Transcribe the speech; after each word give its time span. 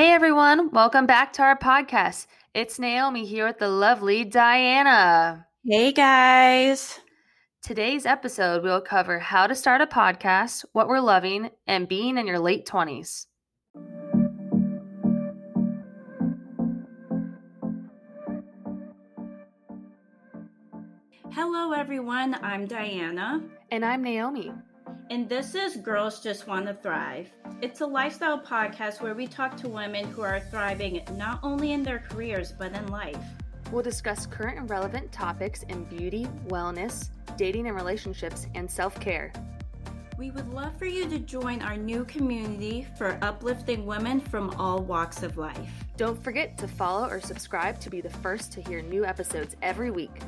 Hey 0.00 0.12
everyone, 0.12 0.70
welcome 0.70 1.04
back 1.04 1.34
to 1.34 1.42
our 1.42 1.58
podcast. 1.58 2.26
It's 2.54 2.78
Naomi 2.78 3.26
here 3.26 3.46
with 3.46 3.58
the 3.58 3.68
lovely 3.68 4.24
Diana. 4.24 5.46
Hey 5.62 5.92
guys. 5.92 6.98
Today's 7.62 8.06
episode, 8.06 8.62
we'll 8.62 8.80
cover 8.80 9.18
how 9.18 9.46
to 9.46 9.54
start 9.54 9.82
a 9.82 9.86
podcast, 9.86 10.64
what 10.72 10.88
we're 10.88 11.00
loving, 11.00 11.50
and 11.66 11.86
being 11.86 12.16
in 12.16 12.26
your 12.26 12.38
late 12.38 12.64
20s. 12.64 13.26
Hello 21.30 21.72
everyone, 21.72 22.36
I'm 22.42 22.66
Diana. 22.66 23.42
And 23.70 23.84
I'm 23.84 24.02
Naomi. 24.02 24.50
And 25.10 25.28
this 25.28 25.56
is 25.56 25.76
Girls 25.76 26.22
Just 26.22 26.46
Want 26.46 26.66
to 26.66 26.74
Thrive. 26.74 27.28
It's 27.60 27.80
a 27.80 27.86
lifestyle 27.86 28.38
podcast 28.38 29.02
where 29.02 29.12
we 29.12 29.26
talk 29.26 29.56
to 29.56 29.68
women 29.68 30.04
who 30.04 30.22
are 30.22 30.38
thriving 30.38 31.02
not 31.16 31.40
only 31.42 31.72
in 31.72 31.82
their 31.82 31.98
careers, 32.08 32.52
but 32.56 32.72
in 32.76 32.86
life. 32.86 33.18
We'll 33.72 33.82
discuss 33.82 34.24
current 34.24 34.60
and 34.60 34.70
relevant 34.70 35.10
topics 35.10 35.64
in 35.64 35.82
beauty, 35.86 36.28
wellness, 36.46 37.08
dating 37.36 37.66
and 37.66 37.74
relationships, 37.74 38.46
and 38.54 38.70
self 38.70 39.00
care. 39.00 39.32
We 40.16 40.30
would 40.30 40.48
love 40.54 40.76
for 40.78 40.86
you 40.86 41.08
to 41.08 41.18
join 41.18 41.60
our 41.60 41.76
new 41.76 42.04
community 42.04 42.86
for 42.96 43.18
uplifting 43.20 43.86
women 43.86 44.20
from 44.20 44.50
all 44.50 44.80
walks 44.80 45.24
of 45.24 45.36
life. 45.36 45.72
Don't 45.96 46.22
forget 46.22 46.56
to 46.58 46.68
follow 46.68 47.08
or 47.08 47.20
subscribe 47.20 47.80
to 47.80 47.90
be 47.90 48.00
the 48.00 48.10
first 48.10 48.52
to 48.52 48.62
hear 48.62 48.80
new 48.80 49.04
episodes 49.04 49.56
every 49.60 49.90
week. 49.90 50.20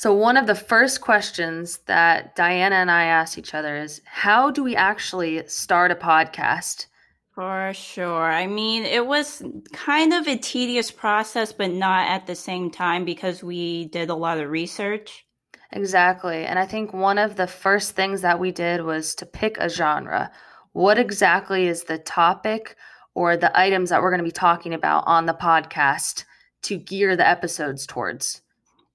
So, 0.00 0.14
one 0.14 0.36
of 0.36 0.46
the 0.46 0.54
first 0.54 1.00
questions 1.00 1.78
that 1.86 2.36
Diana 2.36 2.76
and 2.76 2.88
I 2.88 3.06
asked 3.06 3.36
each 3.36 3.52
other 3.52 3.76
is 3.76 4.00
how 4.04 4.48
do 4.48 4.62
we 4.62 4.76
actually 4.76 5.44
start 5.48 5.90
a 5.90 5.96
podcast? 5.96 6.86
For 7.34 7.72
sure. 7.74 8.30
I 8.30 8.46
mean, 8.46 8.84
it 8.84 9.04
was 9.04 9.42
kind 9.72 10.12
of 10.12 10.28
a 10.28 10.38
tedious 10.38 10.92
process, 10.92 11.52
but 11.52 11.72
not 11.72 12.06
at 12.06 12.28
the 12.28 12.36
same 12.36 12.70
time 12.70 13.04
because 13.04 13.42
we 13.42 13.86
did 13.86 14.08
a 14.08 14.14
lot 14.14 14.38
of 14.38 14.48
research. 14.50 15.26
Exactly. 15.72 16.44
And 16.44 16.60
I 16.60 16.64
think 16.64 16.92
one 16.92 17.18
of 17.18 17.34
the 17.34 17.48
first 17.48 17.96
things 17.96 18.20
that 18.20 18.38
we 18.38 18.52
did 18.52 18.84
was 18.84 19.16
to 19.16 19.26
pick 19.26 19.58
a 19.58 19.68
genre. 19.68 20.30
What 20.74 21.00
exactly 21.00 21.66
is 21.66 21.82
the 21.82 21.98
topic 21.98 22.76
or 23.16 23.36
the 23.36 23.50
items 23.58 23.90
that 23.90 24.00
we're 24.00 24.10
going 24.10 24.18
to 24.18 24.24
be 24.24 24.30
talking 24.30 24.74
about 24.74 25.02
on 25.08 25.26
the 25.26 25.34
podcast 25.34 26.22
to 26.62 26.76
gear 26.76 27.16
the 27.16 27.28
episodes 27.28 27.84
towards? 27.84 28.42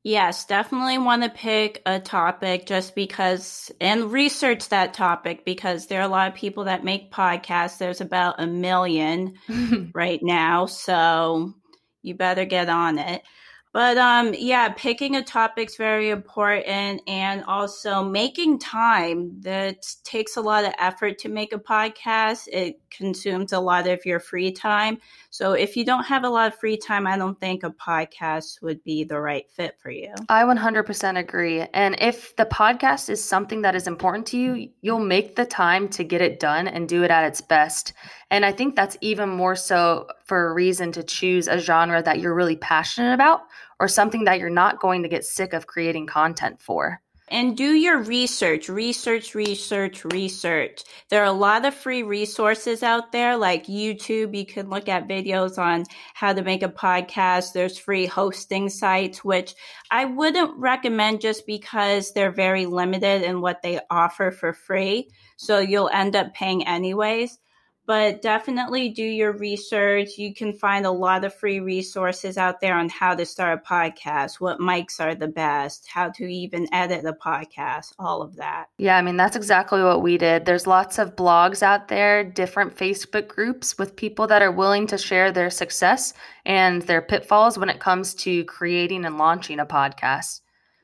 Yes, 0.05 0.43
definitely 0.45 0.97
want 0.97 1.23
to 1.23 1.29
pick 1.29 1.81
a 1.85 1.97
topic 1.97 2.65
just 2.65 2.93
because 2.93 3.71
and 3.79 4.11
research 4.11 4.67
that 4.69 4.93
topic 4.93 5.45
because 5.45 5.87
there 5.87 6.01
are 6.01 6.05
a 6.05 6.09
lot 6.09 6.27
of 6.27 6.35
people 6.35 6.65
that 6.65 6.83
make 6.83 7.09
podcasts. 7.09 7.77
There's 7.77 8.01
about 8.01 8.35
a 8.37 8.45
million 8.45 9.35
right 9.95 10.19
now. 10.21 10.65
So 10.65 11.53
you 12.01 12.15
better 12.15 12.43
get 12.43 12.67
on 12.67 12.99
it. 12.99 13.23
But 13.71 13.97
um, 13.97 14.35
yeah, 14.37 14.69
picking 14.69 15.15
a 15.15 15.23
topic's 15.23 15.77
very 15.77 16.11
important, 16.11 17.01
and 17.07 17.43
also 17.45 18.03
making 18.03 18.59
time. 18.59 19.41
That 19.41 19.83
takes 20.03 20.37
a 20.37 20.41
lot 20.41 20.65
of 20.65 20.73
effort 20.77 21.17
to 21.19 21.29
make 21.29 21.53
a 21.53 21.57
podcast. 21.57 22.47
It 22.51 22.82
consumes 22.95 23.53
a 23.53 23.59
lot 23.59 23.87
of 23.87 24.05
your 24.05 24.19
free 24.19 24.51
time. 24.51 24.97
So 25.29 25.53
if 25.53 25.75
you 25.75 25.83
don't 25.83 26.03
have 26.05 26.23
a 26.23 26.29
lot 26.29 26.53
of 26.53 26.59
free 26.59 26.77
time, 26.77 27.07
I 27.07 27.17
don't 27.17 27.39
think 27.39 27.63
a 27.63 27.71
podcast 27.71 28.61
would 28.61 28.83
be 28.83 29.03
the 29.03 29.19
right 29.19 29.49
fit 29.49 29.77
for 29.79 29.91
you. 29.91 30.13
I 30.29 30.43
100% 30.43 31.17
agree. 31.17 31.61
And 31.73 31.95
if 31.99 32.35
the 32.35 32.45
podcast 32.45 33.09
is 33.09 33.23
something 33.23 33.61
that 33.63 33.75
is 33.75 33.87
important 33.87 34.25
to 34.27 34.37
you, 34.37 34.69
you'll 34.81 34.99
make 34.99 35.35
the 35.35 35.45
time 35.45 35.89
to 35.89 36.03
get 36.03 36.21
it 36.21 36.39
done 36.39 36.67
and 36.67 36.87
do 36.87 37.03
it 37.03 37.11
at 37.11 37.25
its 37.25 37.41
best. 37.41 37.93
And 38.31 38.45
I 38.45 38.51
think 38.51 38.75
that's 38.75 38.97
even 39.01 39.29
more 39.29 39.55
so 39.55 40.07
for 40.25 40.47
a 40.47 40.53
reason 40.53 40.91
to 40.93 41.03
choose 41.03 41.47
a 41.47 41.59
genre 41.59 42.01
that 42.01 42.19
you're 42.19 42.33
really 42.33 42.55
passionate 42.55 43.13
about 43.13 43.41
or 43.79 43.87
something 43.87 44.23
that 44.23 44.39
you're 44.39 44.49
not 44.49 44.79
going 44.79 45.03
to 45.03 45.09
get 45.09 45.25
sick 45.25 45.53
of 45.53 45.67
creating 45.67 46.07
content 46.07 46.61
for. 46.61 47.02
And 47.29 47.55
do 47.55 47.73
your 47.73 47.99
research, 47.99 48.69
research, 48.69 49.33
research, 49.33 50.03
research. 50.05 50.83
There 51.09 51.21
are 51.21 51.25
a 51.25 51.31
lot 51.31 51.65
of 51.65 51.73
free 51.73 52.03
resources 52.03 52.83
out 52.83 53.11
there 53.11 53.37
like 53.37 53.65
YouTube. 53.65 54.37
You 54.37 54.45
can 54.45 54.69
look 54.69 54.89
at 54.89 55.07
videos 55.07 55.57
on 55.57 55.85
how 56.13 56.33
to 56.33 56.43
make 56.43 56.63
a 56.63 56.69
podcast. 56.69 57.53
There's 57.53 57.77
free 57.77 58.05
hosting 58.05 58.69
sites, 58.69 59.23
which 59.23 59.55
I 59.89 60.05
wouldn't 60.05 60.57
recommend 60.57 61.21
just 61.21 61.47
because 61.47 62.11
they're 62.11 62.31
very 62.31 62.65
limited 62.65 63.23
in 63.23 63.41
what 63.41 63.61
they 63.61 63.79
offer 63.89 64.29
for 64.29 64.53
free. 64.53 65.09
So 65.37 65.59
you'll 65.59 65.89
end 65.89 66.15
up 66.15 66.33
paying 66.33 66.67
anyways 66.67 67.39
but 67.85 68.21
definitely 68.21 68.89
do 68.89 69.03
your 69.03 69.33
research. 69.33 70.17
You 70.17 70.33
can 70.33 70.53
find 70.53 70.85
a 70.85 70.91
lot 70.91 71.25
of 71.25 71.33
free 71.33 71.59
resources 71.59 72.37
out 72.37 72.61
there 72.61 72.75
on 72.75 72.87
how 72.87 73.13
to 73.13 73.25
start 73.25 73.59
a 73.59 73.67
podcast, 73.67 74.39
what 74.39 74.59
mics 74.59 75.01
are 75.01 75.15
the 75.15 75.27
best, 75.27 75.87
how 75.87 76.09
to 76.11 76.25
even 76.25 76.67
edit 76.73 77.05
a 77.05 77.13
podcast, 77.13 77.93
all 77.99 78.21
of 78.21 78.35
that. 78.37 78.67
Yeah, 78.77 78.97
I 78.97 79.01
mean, 79.01 79.17
that's 79.17 79.35
exactly 79.35 79.83
what 79.83 80.01
we 80.01 80.17
did. 80.17 80.45
There's 80.45 80.65
lots 80.65 80.97
of 80.97 81.15
blogs 81.15 81.61
out 81.61 81.89
there, 81.89 82.23
different 82.23 82.75
Facebook 82.75 83.27
groups 83.27 83.77
with 83.77 83.97
people 83.97 84.27
that 84.27 84.41
are 84.41 84.51
willing 84.51 84.87
to 84.87 84.97
share 84.97 85.31
their 85.31 85.49
success 85.49 86.13
and 86.45 86.83
their 86.83 87.01
pitfalls 87.01 87.57
when 87.57 87.69
it 87.69 87.81
comes 87.81 88.13
to 88.15 88.45
creating 88.45 89.03
and 89.03 89.17
launching 89.17 89.59
a 89.59 89.65
podcast. 89.65 90.39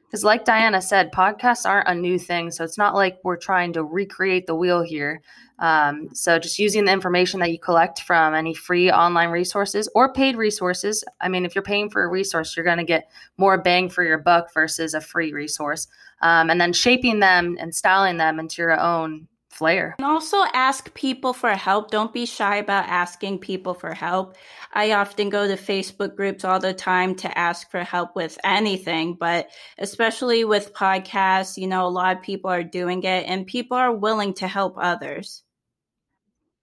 Because, 0.09 0.23
like 0.23 0.43
Diana 0.43 0.81
said, 0.81 1.11
podcasts 1.11 1.67
aren't 1.67 1.87
a 1.87 1.93
new 1.93 2.17
thing. 2.17 2.49
So 2.49 2.63
it's 2.63 2.79
not 2.79 2.95
like 2.95 3.19
we're 3.23 3.37
trying 3.37 3.73
to 3.73 3.83
recreate 3.83 4.47
the 4.47 4.55
wheel 4.55 4.81
here. 4.81 5.21
Um, 5.59 6.09
so 6.13 6.39
just 6.39 6.57
using 6.57 6.85
the 6.85 6.91
information 6.91 7.41
that 7.41 7.51
you 7.51 7.59
collect 7.59 8.01
from 8.01 8.33
any 8.33 8.53
free 8.53 8.89
online 8.91 9.29
resources 9.29 9.89
or 9.93 10.11
paid 10.13 10.37
resources. 10.37 11.03
I 11.19 11.27
mean, 11.27 11.45
if 11.45 11.53
you're 11.53 11.61
paying 11.61 11.89
for 11.89 12.03
a 12.03 12.07
resource, 12.07 12.55
you're 12.55 12.65
going 12.65 12.77
to 12.77 12.83
get 12.83 13.09
more 13.37 13.57
bang 13.61 13.89
for 13.89 14.03
your 14.03 14.17
buck 14.17 14.53
versus 14.53 14.93
a 14.93 15.01
free 15.01 15.33
resource. 15.33 15.87
Um, 16.21 16.49
and 16.49 16.59
then 16.59 16.73
shaping 16.73 17.19
them 17.19 17.57
and 17.59 17.73
styling 17.75 18.17
them 18.17 18.39
into 18.39 18.61
your 18.61 18.79
own 18.79 19.27
flair. 19.49 19.95
And 19.97 20.05
also 20.05 20.43
ask 20.53 20.93
people 20.93 21.33
for 21.33 21.51
help. 21.51 21.91
Don't 21.91 22.13
be 22.13 22.25
shy 22.25 22.57
about 22.57 22.87
asking 22.87 23.39
people 23.39 23.73
for 23.73 23.93
help. 23.93 24.37
I 24.73 24.93
often 24.93 25.29
go 25.29 25.47
to 25.47 25.55
Facebook 25.55 26.15
groups 26.15 26.45
all 26.45 26.59
the 26.59 26.73
time 26.73 27.15
to 27.15 27.37
ask 27.37 27.69
for 27.69 27.83
help 27.83 28.15
with 28.15 28.37
anything, 28.43 29.15
but 29.15 29.49
especially 29.77 30.45
with 30.45 30.73
podcasts, 30.73 31.57
you 31.57 31.67
know, 31.67 31.85
a 31.85 31.89
lot 31.89 32.15
of 32.15 32.23
people 32.23 32.49
are 32.51 32.63
doing 32.63 33.03
it 33.03 33.25
and 33.27 33.45
people 33.45 33.75
are 33.75 33.93
willing 33.93 34.33
to 34.35 34.47
help 34.47 34.75
others. 34.77 35.43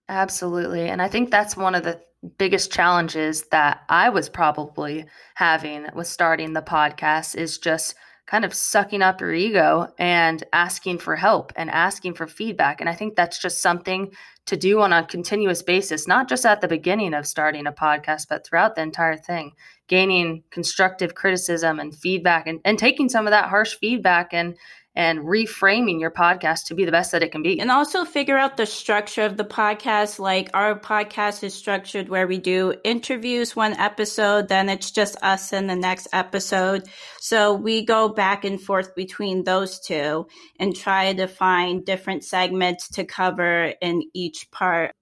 Absolutely. 0.09 0.89
And 0.89 1.01
I 1.01 1.07
think 1.07 1.31
that's 1.31 1.57
one 1.57 1.75
of 1.75 1.83
the 1.83 2.01
biggest 2.37 2.71
challenges 2.71 3.43
that 3.51 3.81
I 3.89 4.09
was 4.09 4.29
probably 4.29 5.05
having 5.35 5.87
with 5.93 6.07
starting 6.07 6.53
the 6.53 6.61
podcast 6.61 7.35
is 7.35 7.57
just 7.57 7.95
kind 8.25 8.43
of 8.43 8.53
sucking 8.53 9.01
up 9.01 9.21
your 9.21 9.33
ego 9.33 9.87
and 9.97 10.43
asking 10.51 10.97
for 10.97 11.15
help 11.15 11.53
and 11.55 11.69
asking 11.69 12.13
for 12.13 12.27
feedback. 12.27 12.81
And 12.81 12.89
I 12.89 12.93
think 12.93 13.15
that's 13.15 13.39
just 13.39 13.61
something 13.61 14.11
to 14.47 14.57
do 14.57 14.81
on 14.81 14.91
a 14.91 15.05
continuous 15.05 15.61
basis, 15.61 16.07
not 16.07 16.27
just 16.27 16.45
at 16.45 16.59
the 16.61 16.67
beginning 16.67 17.13
of 17.13 17.25
starting 17.25 17.67
a 17.67 17.71
podcast, 17.71 18.27
but 18.29 18.45
throughout 18.45 18.75
the 18.75 18.81
entire 18.81 19.15
thing, 19.17 19.51
gaining 19.87 20.43
constructive 20.51 21.15
criticism 21.15 21.79
and 21.79 21.95
feedback 21.95 22.47
and, 22.47 22.59
and 22.65 22.77
taking 22.79 23.07
some 23.07 23.27
of 23.27 23.31
that 23.31 23.49
harsh 23.49 23.75
feedback 23.75 24.33
and 24.33 24.57
and 24.97 25.19
reframing 25.19 25.99
your 25.99 26.09
podcast 26.09 26.65
to 26.65 26.73
be 26.73 26.83
the 26.83 26.91
best 26.91 27.11
that 27.11 27.21
it 27.21 27.31
can 27.31 27.43
be. 27.43 27.59
And 27.59 27.69
also 27.69 28.03
figure 28.03 28.35
out 28.35 28.57
the 28.57 28.65
structure 28.65 29.21
of 29.21 29.37
the 29.37 29.45
podcast. 29.45 30.17
Like 30.17 30.49
our 30.55 30.77
podcast 30.77 31.43
is 31.43 31.53
structured 31.53 32.09
where 32.09 32.25
we 32.25 32.39
do 32.39 32.73
interviews 32.83 33.55
one 33.55 33.73
episode, 33.73 34.47
then 34.47 34.69
it's 34.69 34.89
just 34.89 35.15
us 35.21 35.53
in 35.53 35.67
the 35.67 35.75
next 35.75 36.07
episode. 36.13 36.89
So 37.19 37.53
we 37.53 37.85
go 37.85 38.09
back 38.09 38.43
and 38.43 38.59
forth 38.59 38.95
between 38.95 39.43
those 39.43 39.79
two 39.79 40.25
and 40.59 40.75
try 40.75 41.13
to 41.13 41.27
find 41.27 41.85
different 41.85 42.23
segments 42.23 42.89
to 42.89 43.05
cover 43.05 43.73
in 43.79 44.01
each 44.15 44.49
part. 44.49 44.93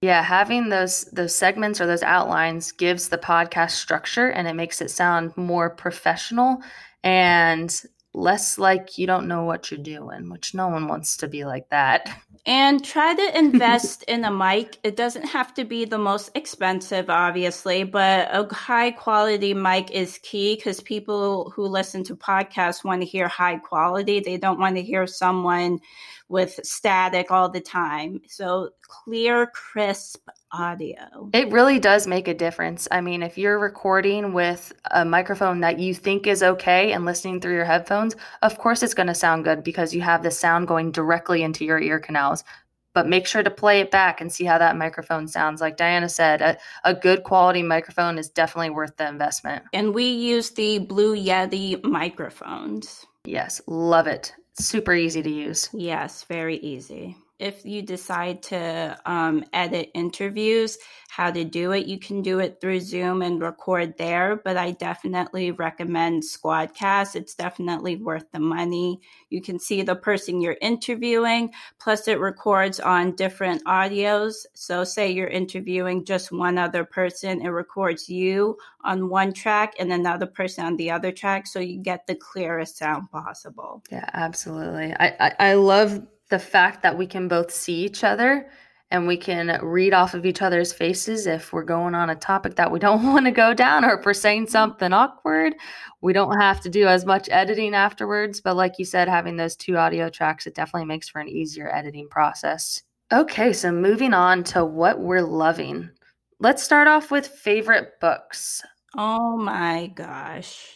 Yeah, 0.00 0.22
having 0.22 0.70
those 0.70 1.04
those 1.12 1.34
segments 1.34 1.78
or 1.78 1.86
those 1.86 2.02
outlines 2.02 2.72
gives 2.72 3.10
the 3.10 3.18
podcast 3.18 3.72
structure 3.72 4.30
and 4.30 4.48
it 4.48 4.54
makes 4.54 4.80
it 4.80 4.90
sound 4.90 5.36
more 5.36 5.68
professional 5.68 6.62
and 7.02 7.84
less 8.14 8.58
like 8.58 8.96
you 8.96 9.06
don't 9.06 9.26
know 9.26 9.42
what 9.42 9.70
you're 9.70 9.80
doing, 9.80 10.30
which 10.30 10.54
no 10.54 10.68
one 10.68 10.86
wants 10.86 11.16
to 11.18 11.28
be 11.28 11.44
like 11.44 11.68
that. 11.70 12.08
And 12.46 12.84
try 12.84 13.14
to 13.14 13.38
invest 13.38 14.02
in 14.02 14.22
a 14.22 14.30
mic. 14.30 14.76
It 14.82 14.96
doesn't 14.96 15.24
have 15.24 15.54
to 15.54 15.64
be 15.64 15.86
the 15.86 15.96
most 15.96 16.30
expensive, 16.34 17.08
obviously, 17.08 17.84
but 17.84 18.28
a 18.30 18.54
high 18.54 18.90
quality 18.90 19.54
mic 19.54 19.90
is 19.90 20.18
key 20.22 20.56
because 20.56 20.82
people 20.82 21.50
who 21.56 21.66
listen 21.66 22.04
to 22.04 22.14
podcasts 22.14 22.84
want 22.84 23.00
to 23.00 23.06
hear 23.06 23.28
high 23.28 23.56
quality. 23.56 24.20
They 24.20 24.36
don't 24.36 24.60
want 24.60 24.76
to 24.76 24.82
hear 24.82 25.06
someone 25.06 25.80
with 26.28 26.60
static 26.62 27.30
all 27.30 27.48
the 27.48 27.62
time. 27.62 28.20
So 28.28 28.70
clear, 28.82 29.46
crisp 29.46 30.28
audio. 30.54 31.28
It 31.32 31.50
really 31.50 31.78
does 31.78 32.06
make 32.06 32.28
a 32.28 32.34
difference. 32.34 32.86
I 32.90 33.00
mean, 33.00 33.22
if 33.22 33.36
you're 33.36 33.58
recording 33.58 34.32
with 34.32 34.72
a 34.90 35.04
microphone 35.04 35.60
that 35.60 35.78
you 35.78 35.94
think 35.94 36.26
is 36.26 36.42
okay 36.42 36.92
and 36.92 37.04
listening 37.04 37.40
through 37.40 37.54
your 37.54 37.64
headphones, 37.64 38.14
of 38.42 38.56
course 38.58 38.82
it's 38.82 38.94
going 38.94 39.08
to 39.08 39.14
sound 39.14 39.44
good 39.44 39.64
because 39.64 39.94
you 39.94 40.00
have 40.02 40.22
the 40.22 40.30
sound 40.30 40.68
going 40.68 40.92
directly 40.92 41.42
into 41.42 41.64
your 41.64 41.80
ear 41.80 41.98
canals. 41.98 42.44
But 42.92 43.08
make 43.08 43.26
sure 43.26 43.42
to 43.42 43.50
play 43.50 43.80
it 43.80 43.90
back 43.90 44.20
and 44.20 44.32
see 44.32 44.44
how 44.44 44.58
that 44.58 44.76
microphone 44.76 45.26
sounds. 45.26 45.60
Like 45.60 45.76
Diana 45.76 46.08
said, 46.08 46.40
a, 46.40 46.56
a 46.84 46.94
good 46.94 47.24
quality 47.24 47.62
microphone 47.62 48.18
is 48.18 48.28
definitely 48.28 48.70
worth 48.70 48.96
the 48.96 49.08
investment. 49.08 49.64
And 49.72 49.92
we 49.92 50.04
use 50.04 50.50
the 50.50 50.78
Blue 50.78 51.16
Yeti 51.16 51.82
microphones. 51.82 53.04
Yes, 53.24 53.60
love 53.66 54.06
it. 54.06 54.32
Super 54.56 54.94
easy 54.94 55.22
to 55.22 55.30
use. 55.30 55.68
Yes, 55.72 56.22
very 56.28 56.58
easy 56.58 57.16
if 57.44 57.66
you 57.66 57.82
decide 57.82 58.42
to 58.42 58.98
um, 59.04 59.44
edit 59.52 59.90
interviews, 59.92 60.78
how 61.10 61.30
to 61.30 61.44
do 61.44 61.72
it, 61.72 61.86
you 61.86 61.98
can 61.98 62.22
do 62.22 62.38
it 62.38 62.58
through 62.58 62.80
Zoom 62.80 63.20
and 63.20 63.40
record 63.40 63.98
there. 63.98 64.40
But 64.42 64.56
I 64.56 64.70
definitely 64.70 65.50
recommend 65.50 66.22
Squadcast. 66.22 67.14
It's 67.14 67.34
definitely 67.34 67.96
worth 67.96 68.24
the 68.32 68.40
money. 68.40 68.98
You 69.28 69.42
can 69.42 69.58
see 69.58 69.82
the 69.82 69.94
person 69.94 70.40
you're 70.40 70.56
interviewing, 70.62 71.50
plus 71.78 72.08
it 72.08 72.18
records 72.18 72.80
on 72.80 73.14
different 73.14 73.62
audios. 73.64 74.46
So, 74.54 74.82
say 74.82 75.10
you're 75.10 75.28
interviewing 75.28 76.06
just 76.06 76.32
one 76.32 76.56
other 76.56 76.84
person, 76.84 77.42
it 77.42 77.48
records 77.48 78.08
you 78.08 78.56
on 78.82 79.10
one 79.10 79.34
track 79.34 79.74
and 79.78 79.92
another 79.92 80.26
person 80.26 80.64
on 80.64 80.76
the 80.76 80.90
other 80.90 81.12
track. 81.12 81.46
So, 81.46 81.60
you 81.60 81.78
get 81.78 82.06
the 82.06 82.14
clearest 82.14 82.78
sound 82.78 83.10
possible. 83.10 83.82
Yeah, 83.92 84.08
absolutely. 84.14 84.94
I, 84.98 85.08
I, 85.20 85.32
I 85.50 85.54
love 85.54 86.06
the 86.34 86.38
fact 86.40 86.82
that 86.82 86.98
we 86.98 87.06
can 87.06 87.28
both 87.28 87.48
see 87.52 87.84
each 87.84 88.02
other 88.02 88.48
and 88.90 89.06
we 89.06 89.16
can 89.16 89.56
read 89.62 89.94
off 89.94 90.14
of 90.14 90.26
each 90.26 90.42
other's 90.42 90.72
faces 90.72 91.28
if 91.28 91.52
we're 91.52 91.62
going 91.62 91.94
on 91.94 92.10
a 92.10 92.16
topic 92.16 92.56
that 92.56 92.72
we 92.72 92.80
don't 92.80 93.04
want 93.12 93.24
to 93.26 93.30
go 93.30 93.54
down 93.54 93.84
or 93.84 94.00
if 94.00 94.04
we're 94.04 94.12
saying 94.12 94.48
something 94.48 94.92
awkward. 94.92 95.54
We 96.00 96.12
don't 96.12 96.40
have 96.40 96.60
to 96.62 96.68
do 96.68 96.88
as 96.88 97.06
much 97.06 97.28
editing 97.30 97.72
afterwards. 97.72 98.40
But 98.40 98.56
like 98.56 98.80
you 98.80 98.84
said, 98.84 99.06
having 99.06 99.36
those 99.36 99.54
two 99.54 99.76
audio 99.76 100.10
tracks, 100.10 100.48
it 100.48 100.56
definitely 100.56 100.86
makes 100.86 101.08
for 101.08 101.20
an 101.20 101.28
easier 101.28 101.72
editing 101.72 102.08
process. 102.08 102.82
Okay, 103.12 103.52
so 103.52 103.70
moving 103.70 104.12
on 104.12 104.42
to 104.44 104.64
what 104.64 104.98
we're 104.98 105.22
loving. 105.22 105.88
Let's 106.40 106.64
start 106.64 106.88
off 106.88 107.12
with 107.12 107.28
favorite 107.28 107.92
books. 108.00 108.60
Oh 108.96 109.36
my 109.36 109.92
gosh. 109.94 110.74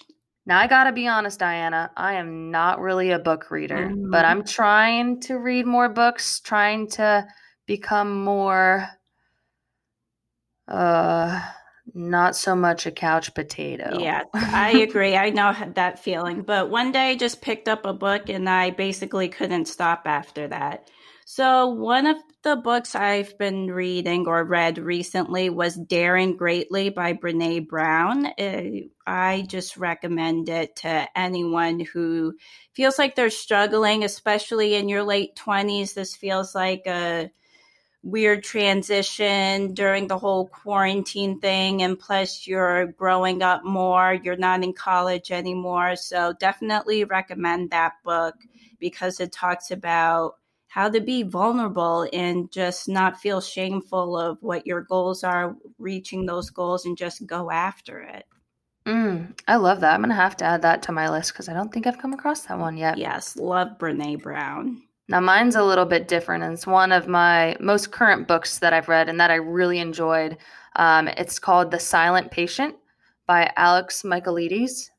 Now, 0.49 0.61
I 0.61 0.67
gotta 0.67 0.93
be 0.93 1.07
honest, 1.07 1.39
Diana, 1.39 1.91
I 1.95 2.15
am 2.15 2.51
not 2.51 2.81
really 2.81 3.11
a 3.11 3.19
book 3.19 3.51
reader, 3.51 3.91
mm-hmm. 3.91 4.11
but 4.11 4.25
I'm 4.25 4.45
trying 4.45 5.21
to 5.21 5.35
read 5.35 5.67
more 5.67 5.91
books, 5.91 6.41
trying 6.41 6.89
to 6.93 7.27
become 7.67 8.25
more, 8.25 8.89
uh, 10.67 11.39
not 11.93 12.35
so 12.35 12.57
much 12.57 12.87
a 12.87 12.91
couch 12.91 13.35
potato. 13.35 13.99
Yeah, 13.99 14.23
I 14.33 14.71
agree. 14.89 15.17
I 15.17 15.29
now 15.29 15.53
know 15.53 15.73
that 15.75 15.99
feeling. 15.99 16.41
But 16.41 16.71
one 16.71 16.93
day 16.93 17.11
I 17.11 17.17
just 17.17 17.43
picked 17.43 17.69
up 17.69 17.85
a 17.85 17.93
book 17.93 18.31
and 18.31 18.49
I 18.49 18.71
basically 18.71 19.29
couldn't 19.29 19.67
stop 19.67 20.05
after 20.07 20.49
that. 20.49 20.89
So, 21.31 21.67
one 21.67 22.07
of 22.07 22.17
the 22.43 22.57
books 22.57 22.95
I've 22.95 23.37
been 23.37 23.71
reading 23.71 24.27
or 24.27 24.43
read 24.43 24.79
recently 24.79 25.51
was 25.51 25.75
Daring 25.75 26.39
Greatly 26.39 26.89
by 26.89 27.13
Brene 27.13 27.69
Brown. 27.69 28.25
Uh, 28.25 28.89
I 29.07 29.45
just 29.47 29.77
recommend 29.77 30.49
it 30.49 30.77
to 30.77 31.07
anyone 31.15 31.81
who 31.81 32.35
feels 32.73 32.99
like 32.99 33.15
they're 33.15 33.29
struggling, 33.29 34.05
especially 34.05 34.75
in 34.75 34.89
your 34.89 35.03
late 35.03 35.37
20s. 35.37 35.93
This 35.93 36.17
feels 36.17 36.55
like 36.55 36.87
a 36.87 37.31
weird 38.03 38.43
transition 38.43 39.75
during 39.75 40.09
the 40.09 40.19
whole 40.19 40.49
quarantine 40.49 41.41
thing. 41.41 41.83
And 41.83 41.99
plus, 41.99 42.47
you're 42.47 42.87
growing 42.93 43.43
up 43.43 43.67
more, 43.67 44.15
you're 44.15 44.37
not 44.37 44.65
in 44.65 44.73
college 44.73 45.31
anymore. 45.31 45.95
So, 45.97 46.33
definitely 46.41 47.05
recommend 47.05 47.73
that 47.73 47.97
book 48.03 48.35
because 48.81 49.21
it 49.21 49.31
talks 49.31 49.71
about 49.71 50.37
how 50.79 50.89
to 50.89 51.01
be 51.01 51.25
vulnerable 51.25 52.09
and 52.13 52.53
just 52.53 52.89
not 52.89 53.19
feel 53.19 53.41
shameful 53.41 54.17
of 54.17 54.39
what 54.43 54.65
your 54.65 54.83
goals 54.83 55.25
are, 55.25 55.57
reaching 55.77 56.25
those 56.25 56.51
goals 56.51 56.87
and 56.87 56.97
just 56.97 57.27
go 57.27 57.51
after 57.51 57.99
it. 57.99 58.25
Mm, 58.87 59.37
I 59.49 59.57
love 59.57 59.81
that. 59.81 59.95
I'm 59.95 60.03
going 60.03 60.11
to 60.11 60.15
have 60.15 60.37
to 60.37 60.45
add 60.45 60.63
that 60.63 60.85
to 60.85 60.93
my 60.93 61.11
list 61.11 61.33
because 61.33 61.49
I 61.49 61.53
don't 61.53 61.73
think 61.73 61.89
I've 61.89 61.99
come 61.99 62.13
across 62.13 62.43
that 62.43 62.61
one 62.61 62.77
yet. 62.77 62.97
Yes, 62.97 63.37
love 63.37 63.77
Brene 63.77 64.23
Brown. 64.23 64.81
Now, 65.09 65.19
mine's 65.19 65.57
a 65.57 65.65
little 65.65 65.85
bit 65.85 66.07
different, 66.07 66.45
and 66.45 66.55
it's 66.55 66.65
one 66.65 66.93
of 66.93 67.09
my 67.09 67.57
most 67.59 67.91
current 67.91 68.29
books 68.29 68.61
that 68.61 68.73
I've 68.73 68.89
read 68.89 69.09
and 69.09 69.19
that 69.19 69.33
I 69.33 69.37
really 69.37 69.81
enjoyed. 69.81 70.39
Um, 70.77 71.09
it's 71.09 71.41
called 71.41 71.73
The 71.73 71.81
Silent 71.81 72.31
Patient 72.31 72.77
by 73.27 73.53
Alex 73.57 74.05
Michaelides. 74.05 74.91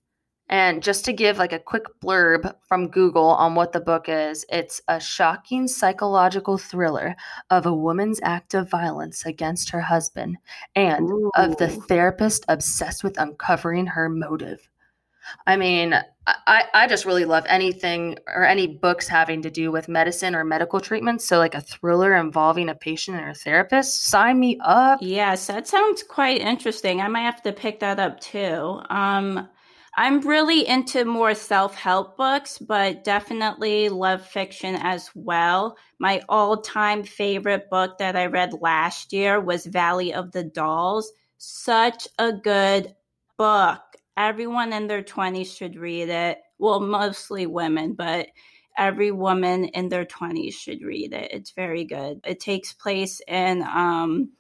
And 0.50 0.82
just 0.82 1.06
to 1.06 1.14
give 1.14 1.38
like 1.38 1.54
a 1.54 1.60
quick 1.60 1.86
blurb 2.04 2.54
from 2.68 2.88
Google 2.88 3.28
on 3.28 3.54
what 3.54 3.72
the 3.72 3.80
book 3.80 4.06
is, 4.08 4.46
it's 4.50 4.82
a 4.88 5.00
shocking 5.00 5.68
psychological 5.68 6.58
thriller 6.58 7.16
of 7.52 7.68
a 7.68 7.74
woman's 7.74 8.20
act 8.24 8.56
of 8.56 8.70
violence 8.70 9.26
against 9.26 9.70
her 9.70 9.82
husband 9.82 10.38
and 10.76 11.08
Ooh. 11.10 11.32
of 11.36 11.58
the 11.58 11.70
therapist 11.70 12.46
obsessed 12.48 13.04
with 13.04 13.20
uncovering 13.20 13.86
her 13.86 14.10
motive. 14.10 14.68
I 15.46 15.58
mean, 15.58 15.94
I, 16.26 16.66
I 16.74 16.88
just 16.88 17.06
really 17.06 17.26
love 17.26 17.46
anything 17.48 18.18
or 18.28 18.44
any 18.44 18.66
books 18.66 19.08
having 19.08 19.44
to 19.44 19.52
do 19.52 19.72
with 19.72 19.88
medicine 19.88 20.36
or 20.36 20.44
medical 20.44 20.80
treatment. 20.80 21.22
So, 21.22 21.38
like 21.38 21.56
a 21.56 21.62
thriller 21.62 22.16
involving 22.16 22.70
a 22.70 22.76
patient 22.76 23.18
and 23.18 23.30
a 23.30 23.34
therapist, 23.34 24.06
sign 24.06 24.40
me 24.40 24.58
up. 24.64 25.00
Yes, 25.02 25.46
that 25.48 25.68
sounds 25.68 26.02
quite 26.02 26.42
interesting. 26.42 27.02
I 27.02 27.08
might 27.08 27.22
have 27.22 27.44
to 27.44 27.54
pick 27.54 27.80
that 27.82 28.00
up 28.00 28.20
too. 28.20 28.82
Um, 28.90 29.48
I'm 30.00 30.22
really 30.22 30.66
into 30.66 31.04
more 31.04 31.36
self 31.36 31.76
help 31.76 32.16
books, 32.16 32.58
but 32.58 33.04
definitely 33.04 33.90
love 33.90 34.26
fiction 34.26 34.78
as 34.78 35.10
well. 35.14 35.76
My 36.00 36.22
all 36.30 36.62
time 36.62 37.04
favorite 37.04 37.70
book 37.70 37.98
that 37.98 38.16
I 38.16 38.28
read 38.28 38.54
last 38.62 39.12
year 39.12 39.42
was 39.42 39.66
Valley 39.66 40.14
of 40.14 40.32
the 40.32 40.46
Dolls. 40.46 41.12
Such 41.38 42.08
a 42.18 42.32
good 42.32 42.96
book. 43.38 43.82
Everyone 44.16 44.72
in 44.72 44.88
their 44.88 45.04
20s 45.04 45.54
should 45.54 45.76
read 45.76 46.08
it. 46.08 46.38
Well, 46.60 46.80
mostly 46.80 47.46
women, 47.46 47.94
but 47.94 48.28
every 48.78 49.12
woman 49.12 49.66
in 49.66 49.90
their 49.90 50.06
20s 50.06 50.54
should 50.54 50.82
read 50.82 51.12
it. 51.12 51.30
It's 51.34 51.52
very 51.52 51.84
good. 51.84 52.22
It 52.24 52.40
takes 52.40 52.72
place 52.72 53.20
in 53.28 53.64
um, 53.64 54.32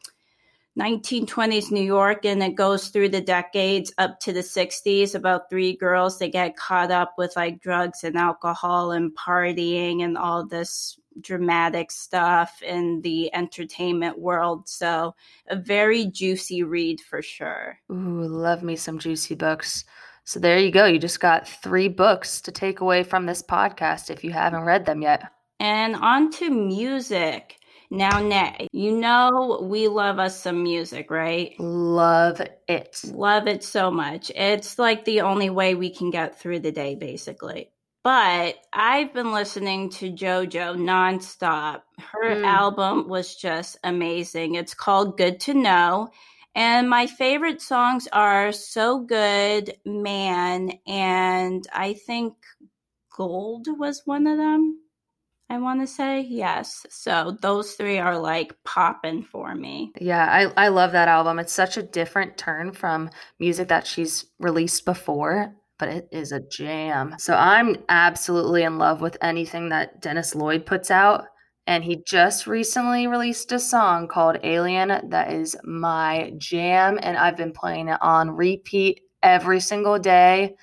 1920s 0.78 1.72
New 1.72 1.84
York 1.84 2.26
and 2.26 2.44
it 2.44 2.56
goes 2.56 2.90
through 2.90 3.10
the 3.10 3.22
decades 3.22 3.92
up 3.98 4.20
to 4.22 4.32
the 4.32 4.42
60s 4.42 5.16
about 5.16 5.50
three 5.50 5.76
girls 5.76 6.20
that 6.20 6.32
get 6.32 6.56
caught 6.56 6.92
up 6.92 7.16
with 7.18 7.36
like 7.36 7.60
drugs 7.60 8.04
and 8.04 8.16
alcohol 8.16 8.92
and 8.92 9.16
partying 9.16 10.04
and 10.04 10.18
all 10.18 10.46
this 10.46 11.00
dramatic 11.22 11.92
stuff 11.92 12.62
in 12.62 13.02
the 13.02 13.34
entertainment 13.34 14.20
world. 14.20 14.68
So, 14.70 15.16
a 15.48 15.56
very 15.56 16.06
juicy 16.06 16.64
read 16.64 17.02
for 17.02 17.22
sure. 17.22 17.80
Ooh, 17.92 18.28
love 18.28 18.64
me 18.64 18.76
some 18.76 19.00
juicy 19.00 19.36
books. 19.36 19.86
So, 20.24 20.40
there 20.40 20.60
you 20.60 20.72
go. 20.72 20.86
You 20.86 21.00
just 21.00 21.20
got 21.20 21.48
three 21.48 21.88
books 21.88 22.42
to 22.42 22.52
take 22.52 22.80
away 22.80 23.04
from 23.04 23.26
this 23.26 23.42
podcast 23.42 24.10
if 24.10 24.24
you 24.24 24.32
haven't 24.32 24.64
read 24.64 24.86
them 24.86 25.02
yet. 25.02 25.32
And 25.60 25.96
on 25.96 26.32
to 26.34 26.50
music. 26.50 27.59
Now, 27.92 28.20
Nay, 28.22 28.68
you 28.72 28.92
know 28.92 29.60
we 29.64 29.88
love 29.88 30.20
us 30.20 30.40
some 30.40 30.62
music, 30.62 31.10
right? 31.10 31.60
Love 31.60 32.40
it. 32.68 33.02
Love 33.12 33.48
it 33.48 33.64
so 33.64 33.90
much. 33.90 34.32
It's 34.36 34.78
like 34.78 35.06
the 35.06 35.22
only 35.22 35.50
way 35.50 35.74
we 35.74 35.90
can 35.90 36.12
get 36.12 36.40
through 36.40 36.60
the 36.60 36.72
day, 36.72 36.94
basically. 36.96 37.72
But 38.04 38.56
I've 38.72 39.14
been 39.14 39.32
listening 39.32 39.90
to 39.92 40.12
JoJo 40.12 40.78
nonstop. 40.78 41.82
Her 41.98 42.36
mm. 42.36 42.46
album 42.46 43.10
was 43.10 43.36
just 43.36 43.78
amazing. 43.84 44.56
It's 44.56 44.74
called 44.74 45.18
Good 45.18 45.40
to 45.42 45.54
Know. 45.54 46.10
And 46.56 46.90
my 46.90 47.08
favorite 47.08 47.62
songs 47.62 48.08
are 48.14 48.52
So 48.52 49.00
Good, 49.00 49.76
Man, 49.86 50.74
and 50.88 51.68
I 51.74 51.94
think 51.94 52.36
Gold 53.16 53.68
was 53.68 54.04
one 54.06 54.28
of 54.28 54.38
them. 54.38 54.80
I 55.50 55.58
want 55.58 55.82
to 55.82 55.88
say 55.88 56.22
yes. 56.22 56.86
So 56.90 57.36
those 57.42 57.74
three 57.74 57.98
are 57.98 58.20
like 58.20 58.56
popping 58.64 59.24
for 59.24 59.56
me. 59.56 59.92
Yeah, 60.00 60.26
I, 60.26 60.66
I 60.66 60.68
love 60.68 60.92
that 60.92 61.08
album. 61.08 61.40
It's 61.40 61.54
such 61.54 61.76
a 61.76 61.84
different 61.84 62.38
turn 62.38 62.72
from 62.72 63.10
music 63.40 63.68
that 63.70 63.88
she's 63.88 64.26
released 64.38 64.86
before, 64.86 65.56
but 65.80 65.90
it 65.90 66.08
is 66.12 66.32
a 66.32 66.40
jam. 66.40 67.16
So 67.18 67.34
I'm 67.34 67.78
absolutely 67.90 68.62
in 68.62 68.78
love 68.78 69.02
with 69.02 69.18
anything 69.22 69.70
that 69.70 70.02
Dennis 70.02 70.36
Lloyd 70.36 70.68
puts 70.68 70.92
out. 70.92 71.26
And 71.66 71.84
he 71.84 72.04
just 72.06 72.46
recently 72.46 73.08
released 73.08 73.52
a 73.52 73.60
song 73.60 74.08
called 74.08 74.38
Alien 74.44 75.10
that 75.10 75.34
is 75.34 75.56
my 75.64 76.32
jam. 76.38 77.00
And 77.02 77.18
I've 77.18 77.38
been 77.38 77.54
playing 77.54 77.90
it 77.90 78.00
on 78.02 78.32
repeat 78.32 79.02
every 79.24 79.60
single 79.60 79.98
day 79.98 80.56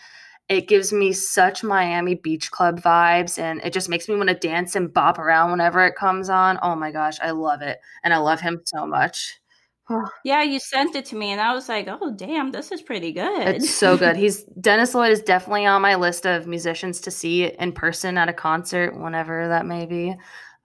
it 0.48 0.68
gives 0.68 0.92
me 0.92 1.12
such 1.12 1.64
Miami 1.64 2.14
Beach 2.14 2.50
Club 2.50 2.80
vibes 2.80 3.38
and 3.38 3.60
it 3.64 3.72
just 3.72 3.88
makes 3.88 4.08
me 4.08 4.14
want 4.14 4.28
to 4.28 4.34
dance 4.34 4.76
and 4.76 4.92
bop 4.92 5.18
around 5.18 5.50
whenever 5.50 5.84
it 5.84 5.96
comes 5.96 6.28
on. 6.28 6.58
Oh 6.62 6.76
my 6.76 6.92
gosh, 6.92 7.18
I 7.20 7.32
love 7.32 7.62
it. 7.62 7.78
And 8.04 8.14
I 8.14 8.18
love 8.18 8.40
him 8.40 8.60
so 8.64 8.86
much. 8.86 9.40
Yeah, 10.24 10.42
you 10.42 10.58
sent 10.58 10.96
it 10.96 11.04
to 11.06 11.16
me, 11.16 11.30
and 11.30 11.40
I 11.40 11.54
was 11.54 11.68
like, 11.68 11.86
"Oh, 11.88 12.12
damn, 12.12 12.50
this 12.50 12.72
is 12.72 12.82
pretty 12.82 13.12
good." 13.12 13.46
It's 13.46 13.70
so 13.70 13.96
good. 13.96 14.16
He's 14.16 14.42
Dennis 14.60 14.96
Lloyd 14.96 15.12
is 15.12 15.22
definitely 15.22 15.64
on 15.64 15.80
my 15.80 15.94
list 15.94 16.26
of 16.26 16.48
musicians 16.48 17.00
to 17.02 17.12
see 17.12 17.44
in 17.44 17.70
person 17.70 18.18
at 18.18 18.28
a 18.28 18.32
concert, 18.32 18.98
whenever 18.98 19.46
that 19.46 19.64
may 19.64 19.86
be. 19.86 20.16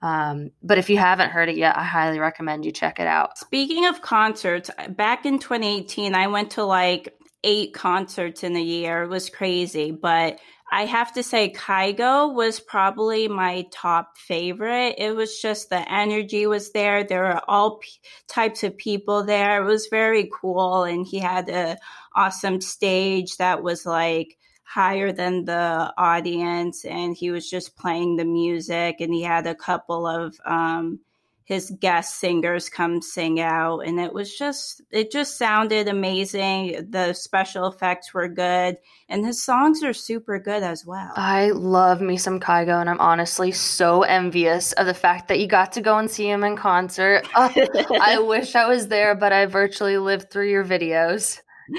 Um, 0.02 0.50
but 0.62 0.78
if 0.78 0.90
you 0.90 0.98
haven't 0.98 1.30
heard 1.30 1.48
it 1.48 1.56
yet, 1.56 1.76
I 1.76 1.84
highly 1.84 2.18
recommend 2.18 2.64
you 2.64 2.72
check 2.72 2.98
it 2.98 3.06
out. 3.06 3.38
Speaking 3.38 3.86
of 3.86 4.02
concerts, 4.02 4.68
back 4.88 5.24
in 5.24 5.38
2018, 5.38 6.16
I 6.16 6.26
went 6.26 6.50
to 6.52 6.64
like 6.64 7.14
eight 7.44 7.74
concerts 7.74 8.44
in 8.44 8.56
a 8.56 8.62
year. 8.62 9.02
It 9.02 9.08
was 9.08 9.30
crazy, 9.30 9.90
but 9.90 10.38
I 10.74 10.86
have 10.86 11.12
to 11.14 11.22
say, 11.22 11.52
Kygo 11.52 12.32
was 12.32 12.58
probably 12.58 13.28
my 13.28 13.66
top 13.70 14.16
favorite. 14.16 14.94
It 14.96 15.14
was 15.14 15.38
just 15.38 15.68
the 15.68 15.92
energy 15.92 16.46
was 16.46 16.72
there. 16.72 17.04
There 17.04 17.24
were 17.24 17.42
all 17.46 17.76
p- 17.76 17.90
types 18.26 18.64
of 18.64 18.78
people 18.78 19.22
there. 19.22 19.62
It 19.62 19.66
was 19.66 19.88
very 19.88 20.30
cool, 20.32 20.84
and 20.84 21.06
he 21.06 21.18
had 21.18 21.50
an 21.50 21.76
awesome 22.14 22.62
stage 22.62 23.36
that 23.36 23.62
was 23.62 23.84
like 23.84 24.38
higher 24.64 25.12
than 25.12 25.44
the 25.44 25.92
audience, 25.98 26.86
and 26.86 27.14
he 27.14 27.30
was 27.30 27.50
just 27.50 27.76
playing 27.76 28.16
the 28.16 28.24
music. 28.24 28.96
And 29.00 29.12
he 29.12 29.22
had 29.22 29.46
a 29.46 29.54
couple 29.54 30.06
of 30.06 30.34
um, 30.46 31.00
his 31.44 31.72
guest 31.80 32.20
singers 32.20 32.68
come 32.68 33.02
sing 33.02 33.40
out 33.40 33.80
and 33.80 33.98
it 33.98 34.12
was 34.12 34.36
just 34.36 34.82
it 34.90 35.10
just 35.10 35.36
sounded 35.36 35.88
amazing 35.88 36.86
the 36.90 37.12
special 37.12 37.66
effects 37.66 38.14
were 38.14 38.28
good 38.28 38.76
and 39.08 39.26
his 39.26 39.42
songs 39.42 39.82
are 39.82 39.92
super 39.92 40.38
good 40.38 40.62
as 40.62 40.86
well 40.86 41.12
I 41.16 41.50
love 41.50 42.00
me 42.00 42.16
some 42.16 42.40
Kygo 42.40 42.80
and 42.80 42.88
I'm 42.88 43.00
honestly 43.00 43.52
so 43.52 44.02
envious 44.02 44.72
of 44.72 44.86
the 44.86 44.94
fact 44.94 45.28
that 45.28 45.40
you 45.40 45.46
got 45.46 45.72
to 45.72 45.80
go 45.80 45.98
and 45.98 46.10
see 46.10 46.28
him 46.28 46.44
in 46.44 46.56
concert. 46.56 47.26
Oh, 47.34 47.52
I 48.00 48.18
wish 48.20 48.54
I 48.54 48.66
was 48.68 48.88
there 48.88 49.14
but 49.14 49.32
I 49.32 49.46
virtually 49.46 49.98
lived 49.98 50.30
through 50.30 50.50
your 50.50 50.64
videos. 50.64 51.40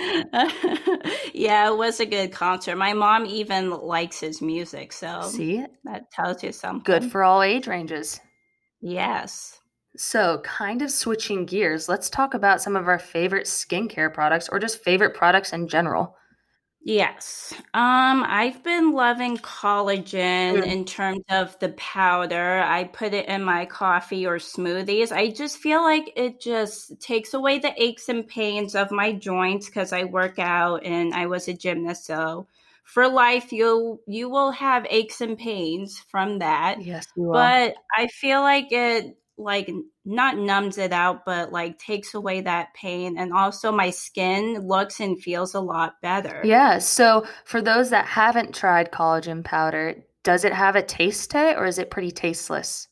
yeah, 1.33 1.69
it 1.69 1.77
was 1.77 1.99
a 1.99 2.05
good 2.05 2.31
concert. 2.31 2.77
My 2.77 2.93
mom 2.93 3.25
even 3.25 3.69
likes 3.69 4.19
his 4.19 4.41
music, 4.41 4.93
so 4.93 5.21
See? 5.23 5.63
that 5.83 6.09
tells 6.09 6.41
you 6.41 6.51
something. 6.51 6.83
Good 6.83 7.11
for 7.11 7.23
all 7.23 7.41
age 7.41 7.67
ranges. 7.67 8.19
Yes. 8.83 9.59
So, 9.97 10.37
kind 10.41 10.83
of 10.83 10.91
switching 10.91 11.45
gears, 11.47 11.89
let's 11.89 12.07
talk 12.09 12.35
about 12.35 12.61
some 12.61 12.75
of 12.75 12.87
our 12.87 12.99
favorite 12.99 13.47
skincare 13.47 14.13
products 14.13 14.47
or 14.49 14.59
just 14.59 14.83
favorite 14.83 15.15
products 15.15 15.51
in 15.51 15.67
general. 15.67 16.15
Yes. 16.85 17.53
Um, 17.73 18.23
I've 18.27 18.61
been 18.61 18.91
loving 18.91 19.37
collagen 19.37 20.61
Mm. 20.61 20.65
in 20.65 20.83
terms 20.83 21.21
of 21.29 21.57
the 21.59 21.69
powder. 21.73 22.59
I 22.61 22.83
put 22.83 23.13
it 23.13 23.27
in 23.29 23.41
my 23.41 23.65
coffee 23.65 24.25
or 24.27 24.35
smoothies. 24.37 25.13
I 25.13 25.29
just 25.29 25.57
feel 25.59 25.81
like 25.81 26.11
it 26.17 26.41
just 26.41 26.99
takes 26.99 27.33
away 27.33 27.59
the 27.59 27.73
aches 27.81 28.09
and 28.09 28.27
pains 28.27 28.75
of 28.75 28.91
my 28.91 29.13
joints 29.13 29.67
because 29.67 29.93
I 29.93 30.03
work 30.03 30.39
out 30.39 30.83
and 30.83 31.13
I 31.13 31.27
was 31.27 31.47
a 31.47 31.53
gymnast. 31.53 32.05
So 32.05 32.47
for 32.83 33.07
life, 33.07 33.51
you'll 33.51 33.99
you 34.07 34.29
will 34.29 34.51
have 34.51 34.85
aches 34.89 35.21
and 35.21 35.37
pains 35.37 36.03
from 36.09 36.39
that. 36.39 36.81
Yes. 36.81 37.07
But 37.15 37.75
I 37.97 38.07
feel 38.07 38.41
like 38.41 38.71
it 38.71 39.17
like 39.37 39.71
not 40.05 40.37
numbs 40.37 40.77
it 40.77 40.93
out, 40.93 41.25
but 41.25 41.51
like 41.51 41.79
takes 41.79 42.13
away 42.13 42.41
that 42.41 42.73
pain. 42.75 43.17
And 43.17 43.33
also 43.33 43.71
my 43.71 43.89
skin 43.89 44.59
looks 44.67 44.99
and 44.99 45.21
feels 45.21 45.55
a 45.55 45.59
lot 45.59 45.93
better. 46.01 46.41
Yeah, 46.43 46.77
so 46.79 47.25
for 47.45 47.61
those 47.61 47.89
that 47.89 48.05
haven't 48.05 48.53
tried 48.53 48.91
collagen 48.91 49.43
powder, 49.43 49.95
does 50.23 50.43
it 50.43 50.53
have 50.53 50.75
a 50.75 50.83
taste 50.83 51.31
to 51.31 51.49
it 51.49 51.57
or 51.57 51.65
is 51.65 51.79
it 51.79 51.89
pretty 51.89 52.11
tasteless? 52.11 52.87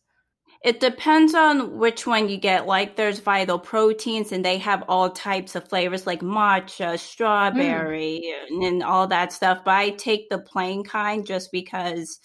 It 0.63 0.79
depends 0.79 1.33
on 1.33 1.79
which 1.79 2.05
one 2.05 2.29
you 2.29 2.37
get. 2.37 2.67
Like 2.67 2.95
there's 2.95 3.19
vital 3.19 3.57
proteins 3.57 4.31
and 4.31 4.45
they 4.45 4.59
have 4.59 4.83
all 4.87 5.09
types 5.09 5.55
of 5.55 5.67
flavors 5.67 6.05
like 6.05 6.21
matcha, 6.21 6.93
mm. 6.93 6.99
strawberry, 6.99 8.31
and, 8.49 8.63
and 8.63 8.83
all 8.83 9.07
that 9.07 9.33
stuff. 9.33 9.63
But 9.65 9.73
I 9.73 9.89
take 9.91 10.29
the 10.29 10.37
plain 10.37 10.83
kind 10.83 11.25
just 11.25 11.51
because 11.51 12.19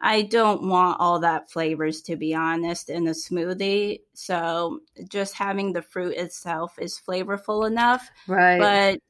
I 0.00 0.22
don't 0.22 0.68
want 0.68 0.98
all 0.98 1.20
that 1.20 1.50
flavors 1.50 2.00
to 2.02 2.16
be 2.16 2.34
honest 2.34 2.90
in 2.90 3.06
a 3.06 3.10
smoothie. 3.10 4.00
So 4.14 4.80
just 5.08 5.34
having 5.34 5.72
the 5.72 5.82
fruit 5.82 6.16
itself 6.16 6.76
is 6.78 7.00
flavorful 7.00 7.68
enough. 7.68 8.10
Right. 8.26 8.58
But 8.58 9.00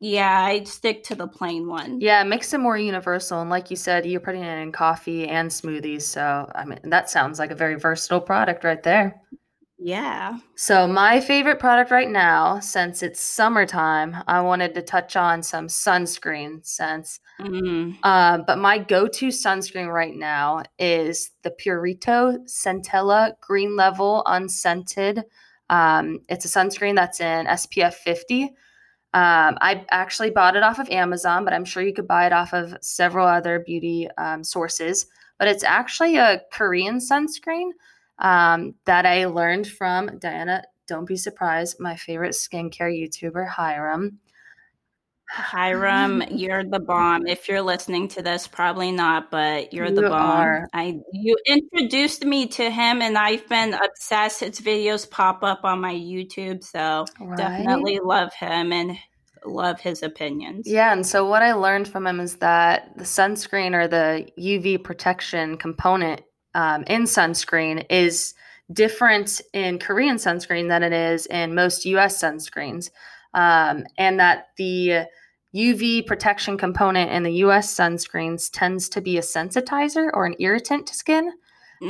yeah, 0.00 0.44
I'd 0.44 0.66
stick 0.66 1.04
to 1.04 1.14
the 1.14 1.28
plain 1.28 1.68
one. 1.68 2.00
yeah, 2.00 2.22
it 2.22 2.26
makes 2.26 2.52
it 2.52 2.58
more 2.58 2.76
universal. 2.76 3.40
And 3.40 3.50
like 3.50 3.70
you 3.70 3.76
said, 3.76 4.06
you're 4.06 4.20
putting 4.20 4.42
it 4.42 4.62
in 4.62 4.72
coffee 4.72 5.28
and 5.28 5.50
smoothies. 5.50 6.02
So, 6.02 6.50
I 6.54 6.64
mean, 6.64 6.80
that 6.84 7.10
sounds 7.10 7.38
like 7.38 7.50
a 7.50 7.54
very 7.54 7.76
versatile 7.76 8.20
product 8.20 8.64
right 8.64 8.82
there. 8.82 9.20
Yeah. 9.78 10.38
So, 10.56 10.86
my 10.86 11.20
favorite 11.20 11.58
product 11.58 11.90
right 11.90 12.10
now, 12.10 12.60
since 12.60 13.02
it's 13.02 13.20
summertime, 13.20 14.16
I 14.26 14.40
wanted 14.42 14.74
to 14.74 14.82
touch 14.82 15.16
on 15.16 15.42
some 15.42 15.68
sunscreen 15.68 16.64
since 16.66 17.20
Mm. 17.40 18.04
Um, 18.04 18.44
but 18.46 18.58
my 18.58 18.78
go-to 18.78 19.28
sunscreen 19.28 19.92
right 19.92 20.14
now 20.14 20.62
is 20.78 21.30
the 21.42 21.50
Purito 21.50 22.38
Centella 22.46 23.32
Green 23.40 23.76
Level 23.76 24.22
Unscented. 24.26 25.24
Um, 25.68 26.20
it's 26.28 26.44
a 26.44 26.48
sunscreen 26.48 26.94
that's 26.94 27.20
in 27.20 27.46
SPF 27.46 27.94
50. 27.94 28.50
Um, 29.12 29.58
I 29.60 29.84
actually 29.90 30.30
bought 30.30 30.56
it 30.56 30.62
off 30.62 30.78
of 30.78 30.88
Amazon, 30.90 31.44
but 31.44 31.52
I'm 31.52 31.64
sure 31.64 31.82
you 31.82 31.92
could 31.92 32.06
buy 32.06 32.26
it 32.26 32.32
off 32.32 32.52
of 32.52 32.76
several 32.80 33.26
other 33.26 33.58
beauty 33.58 34.08
um, 34.18 34.44
sources. 34.44 35.06
But 35.38 35.48
it's 35.48 35.64
actually 35.64 36.16
a 36.16 36.42
Korean 36.52 36.98
sunscreen 36.98 37.70
um, 38.18 38.74
that 38.84 39.06
I 39.06 39.24
learned 39.26 39.66
from 39.66 40.18
Diana. 40.18 40.62
Don't 40.86 41.06
be 41.06 41.16
surprised, 41.16 41.80
my 41.80 41.96
favorite 41.96 42.32
skincare 42.32 42.92
YouTuber, 42.92 43.48
Hyram. 43.48 44.16
Hyram, 45.34 46.26
you're 46.38 46.64
the 46.64 46.80
bomb. 46.80 47.26
If 47.26 47.48
you're 47.48 47.62
listening 47.62 48.08
to 48.08 48.22
this, 48.22 48.46
probably 48.46 48.92
not, 48.92 49.30
but 49.30 49.72
you're 49.72 49.90
the 49.90 50.02
You 50.02 50.08
bomb. 50.08 50.30
are. 50.30 50.68
I 50.72 50.98
you 51.12 51.36
introduced 51.46 52.24
me 52.24 52.46
to 52.48 52.70
him 52.70 53.02
and 53.02 53.16
I've 53.16 53.48
been 53.48 53.74
obsessed. 53.74 54.40
His 54.40 54.60
videos 54.60 55.08
pop 55.08 55.42
up 55.42 55.60
on 55.64 55.80
my 55.80 55.94
YouTube, 55.94 56.64
so 56.64 57.06
Right? 57.20 57.36
definitely 57.36 58.00
love 58.02 58.32
him 58.34 58.72
and 58.72 58.96
love 59.44 59.80
his 59.80 60.02
opinions. 60.02 60.66
Yeah, 60.66 60.92
and 60.92 61.06
so 61.06 61.26
what 61.26 61.42
I 61.42 61.52
learned 61.54 61.88
from 61.88 62.06
him 62.06 62.20
is 62.20 62.36
that 62.36 62.96
the 62.96 63.04
sunscreen 63.04 63.74
or 63.74 63.88
the 63.88 64.28
UV 64.38 64.82
protection 64.84 65.56
component 65.56 66.22
um, 66.54 66.82
in 66.88 67.04
sunscreen 67.04 67.86
is 67.88 68.34
different 68.72 69.40
in 69.52 69.78
Korean 69.78 70.16
sunscreen 70.16 70.68
than 70.68 70.82
it 70.82 70.92
is 70.92 71.26
in 71.26 71.54
most 71.54 71.84
US 71.86 72.20
sunscreens. 72.20 72.90
Um, 73.34 73.84
and 73.96 74.18
that 74.20 74.48
the 74.56 75.06
UV 75.54 76.06
protection 76.06 76.56
component 76.56 77.10
in 77.10 77.22
the 77.22 77.32
US 77.44 77.74
sunscreens 77.74 78.50
tends 78.52 78.88
to 78.90 79.00
be 79.00 79.18
a 79.18 79.22
sensitizer 79.22 80.10
or 80.12 80.26
an 80.26 80.36
irritant 80.38 80.86
to 80.86 80.94
skin. 80.94 81.32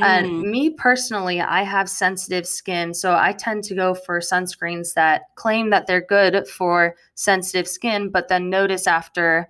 And 0.03 0.27
Mm, 0.27 0.51
me 0.51 0.71
personally, 0.71 1.41
I 1.41 1.61
have 1.63 1.87
sensitive 1.89 2.47
skin, 2.47 2.93
so 2.93 3.15
I 3.15 3.33
tend 3.33 3.63
to 3.65 3.75
go 3.75 3.93
for 3.93 4.19
sunscreens 4.19 4.93
that 4.95 5.23
claim 5.35 5.69
that 5.69 5.85
they're 5.85 6.01
good 6.01 6.47
for 6.47 6.95
sensitive 7.13 7.67
skin, 7.67 8.09
but 8.09 8.27
then 8.27 8.49
notice 8.49 8.87
after, 8.87 9.47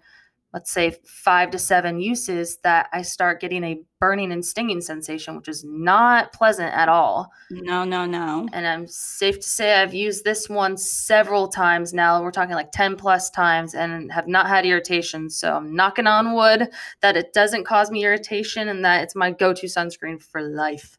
let's 0.54 0.72
say, 0.72 0.96
five 1.06 1.52
to 1.52 1.60
seven 1.60 2.00
uses 2.00 2.58
that 2.64 2.90
I 2.92 3.02
start 3.02 3.40
getting 3.40 3.64
a 3.64 3.82
burning 4.00 4.32
and 4.32 4.44
stinging 4.44 4.82
sensation, 4.82 5.36
which 5.38 5.48
is 5.48 5.64
not 5.64 6.34
pleasant 6.34 6.74
at 6.74 6.90
all. 6.90 7.32
no, 7.50 7.84
no, 7.84 8.06
no. 8.06 8.48
And 8.52 8.68
I'm 8.68 8.88
safe 8.88 9.40
to 9.40 9.48
say 9.48 9.76
I've 9.76 9.94
used 9.94 10.24
this 10.24 10.50
one 10.50 10.76
several 10.76 11.48
times 11.48 11.94
now. 11.94 12.22
We're 12.22 12.32
talking 12.32 12.56
like 12.56 12.72
10 12.72 12.96
plus 12.98 13.30
times 13.30 13.76
and 13.76 14.12
have 14.12 14.28
not 14.28 14.48
had 14.48 14.66
irritation. 14.66 15.30
So 15.30 15.54
I'm 15.56 15.76
knocking 15.76 16.08
on 16.08 16.34
wood 16.34 16.70
that 17.02 17.16
it 17.16 17.34
doesn't 17.34 17.66
cause 17.66 17.92
me 17.92 18.04
irritation 18.04 18.68
and 18.68 18.84
that 18.84 19.04
it's 19.04 19.16
my 19.16 19.32
go 19.32 19.54
to 19.54 19.68
sunscreen 19.68 20.22
for 20.22 20.42
life. 20.42 20.98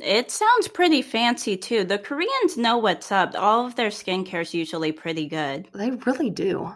It 0.00 0.30
sounds 0.30 0.68
pretty 0.68 1.00
fancy 1.00 1.56
too. 1.56 1.84
The 1.84 1.98
Koreans 1.98 2.56
know 2.56 2.76
what's 2.76 3.10
up. 3.10 3.34
All 3.34 3.66
of 3.66 3.76
their 3.76 3.88
skincare 3.88 4.42
is 4.42 4.52
usually 4.52 4.92
pretty 4.92 5.26
good. 5.26 5.68
They 5.72 5.90
really 5.90 6.30
do. 6.30 6.74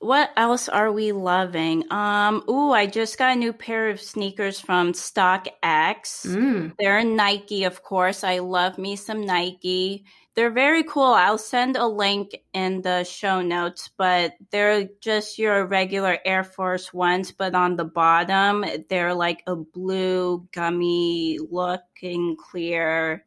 What 0.00 0.30
else 0.36 0.68
are 0.68 0.92
we 0.92 1.10
loving? 1.10 1.90
Um, 1.90 2.44
ooh, 2.48 2.70
I 2.70 2.86
just 2.86 3.18
got 3.18 3.32
a 3.32 3.38
new 3.38 3.52
pair 3.52 3.90
of 3.90 4.00
sneakers 4.00 4.60
from 4.60 4.92
StockX. 4.92 6.24
Mm. 6.24 6.72
They're 6.78 7.02
Nike, 7.02 7.64
of 7.64 7.82
course. 7.82 8.22
I 8.22 8.38
love 8.38 8.78
me 8.78 8.94
some 8.94 9.26
Nike. 9.26 10.04
They're 10.36 10.52
very 10.52 10.84
cool. 10.84 11.02
I'll 11.14 11.36
send 11.36 11.76
a 11.76 11.88
link 11.88 12.36
in 12.54 12.82
the 12.82 13.02
show 13.02 13.42
notes, 13.42 13.90
but 13.98 14.34
they're 14.52 14.88
just 15.00 15.36
your 15.36 15.66
regular 15.66 16.18
Air 16.24 16.44
Force 16.44 16.94
Ones, 16.94 17.32
but 17.32 17.56
on 17.56 17.74
the 17.74 17.84
bottom, 17.84 18.64
they're 18.88 19.14
like 19.14 19.42
a 19.48 19.56
blue, 19.56 20.46
gummy 20.52 21.40
looking 21.50 22.36
clear. 22.36 23.24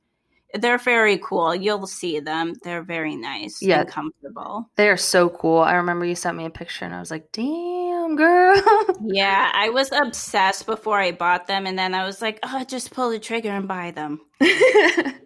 They're 0.56 0.78
very 0.78 1.18
cool. 1.20 1.56
You'll 1.56 1.88
see 1.88 2.20
them. 2.20 2.54
They're 2.64 2.84
very 2.84 3.16
nice 3.16 3.62
Yeah. 3.62 3.82
and 3.82 3.90
comfortable. 3.90 4.70
They 4.76 4.90
are 4.90 4.98
so 4.98 5.30
cool. 5.30 5.60
I 5.60 5.74
remember 5.76 6.06
you 6.06 6.16
sent 6.16 6.38
me 6.38 6.46
a 6.46 6.50
picture 6.50 6.84
and 6.86 6.94
I 6.94 7.00
was 7.00 7.12
like, 7.12 7.32
damn, 7.32 8.16
girl. 8.16 8.62
Yeah, 9.04 9.52
I 9.54 9.70
was 9.70 9.92
obsessed 9.92 10.66
before 10.66 11.00
I 11.00 11.12
bought 11.12 11.48
them, 11.48 11.66
and 11.66 11.78
then 11.78 11.96
I 11.96 12.06
was 12.06 12.22
like, 12.22 12.40
oh, 12.44 12.64
just 12.64 12.92
pull 12.94 13.10
the 13.10 13.20
trigger 13.20 13.50
and 13.50 13.68
buy 13.68 13.92
them. 13.92 14.20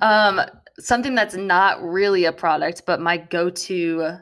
um, 0.00 0.40
something 0.78 1.14
that's 1.14 1.34
not 1.34 1.82
really 1.82 2.24
a 2.24 2.32
product, 2.32 2.82
but 2.86 3.00
my 3.00 3.16
go-to 3.16 4.18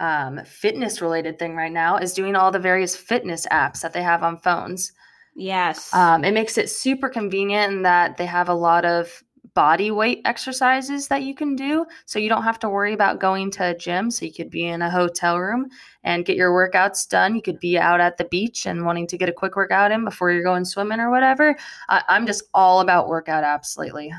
um, 0.00 0.40
fitness 0.44 1.00
related 1.00 1.38
thing 1.38 1.54
right 1.54 1.72
now 1.72 1.96
is 1.96 2.12
doing 2.14 2.34
all 2.34 2.50
the 2.50 2.58
various 2.58 2.96
fitness 2.96 3.46
apps 3.52 3.80
that 3.82 3.92
they 3.92 4.02
have 4.02 4.22
on 4.22 4.38
phones. 4.38 4.92
Yes. 5.34 5.92
Um, 5.94 6.24
it 6.24 6.32
makes 6.34 6.58
it 6.58 6.68
super 6.70 7.08
convenient 7.08 7.72
in 7.72 7.82
that 7.82 8.16
they 8.16 8.26
have 8.26 8.48
a 8.48 8.54
lot 8.54 8.84
of 8.84 9.22
body 9.54 9.90
weight 9.90 10.22
exercises 10.24 11.08
that 11.08 11.22
you 11.22 11.34
can 11.34 11.56
do. 11.56 11.86
So 12.06 12.18
you 12.18 12.28
don't 12.28 12.44
have 12.44 12.58
to 12.60 12.68
worry 12.68 12.92
about 12.92 13.20
going 13.20 13.50
to 13.52 13.70
a 13.70 13.76
gym. 13.76 14.10
So 14.10 14.24
you 14.24 14.32
could 14.32 14.50
be 14.50 14.66
in 14.66 14.82
a 14.82 14.90
hotel 14.90 15.38
room 15.38 15.68
and 16.04 16.24
get 16.24 16.36
your 16.36 16.52
workouts 16.52 17.08
done. 17.08 17.34
You 17.34 17.42
could 17.42 17.60
be 17.60 17.78
out 17.78 18.00
at 18.00 18.16
the 18.16 18.24
beach 18.24 18.66
and 18.66 18.84
wanting 18.84 19.06
to 19.08 19.18
get 19.18 19.28
a 19.28 19.32
quick 19.32 19.56
workout 19.56 19.92
in 19.92 20.04
before 20.04 20.30
you're 20.30 20.42
going 20.42 20.64
swimming 20.64 21.00
or 21.00 21.10
whatever. 21.10 21.56
I- 21.88 22.04
I'm 22.08 22.26
just 22.26 22.44
all 22.54 22.80
about 22.80 23.08
workout 23.08 23.44
apps 23.44 23.76
lately. 23.76 24.12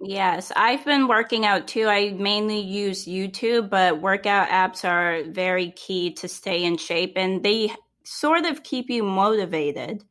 Yes, 0.00 0.52
I've 0.54 0.84
been 0.84 1.08
working 1.08 1.44
out 1.44 1.66
too. 1.66 1.86
I 1.88 2.10
mainly 2.10 2.60
use 2.60 3.06
YouTube, 3.06 3.68
but 3.68 4.00
workout 4.00 4.48
apps 4.48 4.88
are 4.88 5.24
very 5.30 5.72
key 5.72 6.12
to 6.14 6.28
stay 6.28 6.62
in 6.64 6.76
shape 6.76 7.14
and 7.16 7.42
they 7.42 7.72
sort 8.04 8.46
of 8.46 8.62
keep 8.62 8.90
you 8.90 9.02
motivated. 9.02 10.04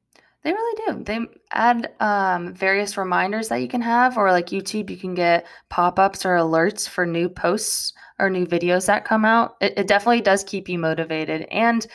They 0.47 0.53
really 0.53 0.81
do. 0.87 1.03
They 1.03 1.19
add 1.51 1.91
um, 1.99 2.53
various 2.53 2.95
reminders 2.95 3.49
that 3.49 3.57
you 3.57 3.67
can 3.67 3.81
have, 3.81 4.17
or 4.17 4.31
like 4.31 4.45
YouTube, 4.45 4.89
you 4.89 4.95
can 4.95 5.13
get 5.13 5.45
pop 5.67 5.99
ups 5.99 6.25
or 6.25 6.37
alerts 6.37 6.87
for 6.87 7.05
new 7.05 7.27
posts 7.27 7.91
or 8.17 8.29
new 8.29 8.45
videos 8.45 8.85
that 8.85 9.03
come 9.03 9.25
out. 9.25 9.57
It, 9.59 9.73
it 9.75 9.87
definitely 9.87 10.21
does 10.21 10.45
keep 10.45 10.69
you 10.69 10.79
motivated. 10.79 11.41
And 11.51 11.85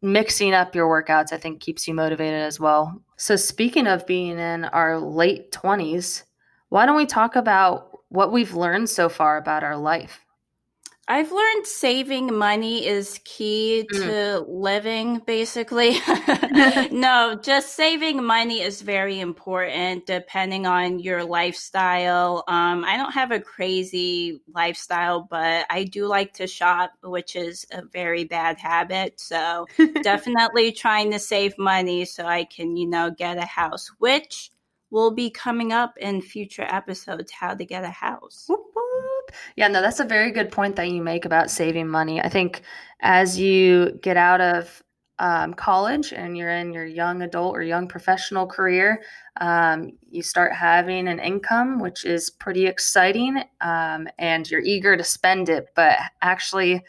mixing 0.00 0.54
up 0.54 0.74
your 0.74 0.88
workouts, 0.88 1.34
I 1.34 1.36
think, 1.36 1.60
keeps 1.60 1.86
you 1.86 1.92
motivated 1.92 2.40
as 2.40 2.58
well. 2.58 3.02
So, 3.18 3.36
speaking 3.36 3.86
of 3.86 4.06
being 4.06 4.38
in 4.38 4.64
our 4.64 4.98
late 4.98 5.52
20s, 5.52 6.22
why 6.70 6.86
don't 6.86 6.96
we 6.96 7.04
talk 7.04 7.36
about 7.36 7.98
what 8.08 8.32
we've 8.32 8.54
learned 8.54 8.88
so 8.88 9.10
far 9.10 9.36
about 9.36 9.62
our 9.62 9.76
life? 9.76 10.24
I've 11.10 11.32
learned 11.32 11.66
saving 11.66 12.38
money 12.38 12.86
is 12.86 13.18
key 13.24 13.88
Mm. 13.90 14.04
to 14.04 14.44
living, 14.48 15.18
basically. 15.26 15.96
no, 16.92 17.36
just 17.42 17.74
saving 17.74 18.22
money 18.22 18.60
is 18.60 18.80
very 18.80 19.18
important 19.18 20.06
depending 20.06 20.66
on 20.66 21.00
your 21.00 21.24
lifestyle. 21.24 22.44
Um, 22.46 22.84
I 22.84 22.96
don't 22.96 23.10
have 23.10 23.32
a 23.32 23.40
crazy 23.40 24.40
lifestyle, 24.54 25.26
but 25.28 25.66
I 25.68 25.82
do 25.82 26.06
like 26.06 26.34
to 26.34 26.46
shop, 26.46 26.92
which 27.02 27.34
is 27.34 27.66
a 27.72 27.82
very 27.82 28.22
bad 28.22 28.60
habit. 28.60 29.18
So 29.18 29.66
definitely 30.04 30.70
trying 30.70 31.10
to 31.10 31.18
save 31.18 31.58
money 31.58 32.04
so 32.04 32.24
I 32.24 32.44
can, 32.44 32.76
you 32.76 32.86
know, 32.86 33.10
get 33.10 33.36
a 33.36 33.46
house, 33.46 33.90
which 33.98 34.52
will 34.90 35.10
be 35.10 35.28
coming 35.30 35.72
up 35.72 35.94
in 35.98 36.20
future 36.20 36.66
episodes 36.68 37.32
how 37.32 37.54
to 37.54 37.64
get 37.64 37.82
a 37.82 37.90
house. 37.90 38.48
Yeah, 39.56 39.68
no, 39.68 39.80
that's 39.80 40.00
a 40.00 40.04
very 40.04 40.30
good 40.30 40.50
point 40.50 40.76
that 40.76 40.90
you 40.90 41.02
make 41.02 41.24
about 41.24 41.50
saving 41.50 41.88
money. 41.88 42.20
I 42.20 42.28
think 42.28 42.62
as 43.00 43.38
you 43.38 43.98
get 44.02 44.16
out 44.16 44.40
of 44.40 44.82
um, 45.18 45.52
college 45.52 46.12
and 46.12 46.36
you're 46.36 46.50
in 46.50 46.72
your 46.72 46.86
young 46.86 47.22
adult 47.22 47.54
or 47.54 47.62
young 47.62 47.86
professional 47.86 48.46
career, 48.46 49.02
um, 49.40 49.92
you 50.10 50.22
start 50.22 50.54
having 50.54 51.08
an 51.08 51.18
income, 51.18 51.78
which 51.78 52.04
is 52.04 52.30
pretty 52.30 52.66
exciting, 52.66 53.42
um, 53.60 54.08
and 54.18 54.50
you're 54.50 54.62
eager 54.62 54.96
to 54.96 55.04
spend 55.04 55.48
it, 55.48 55.68
but 55.74 55.98
actually 56.22 56.82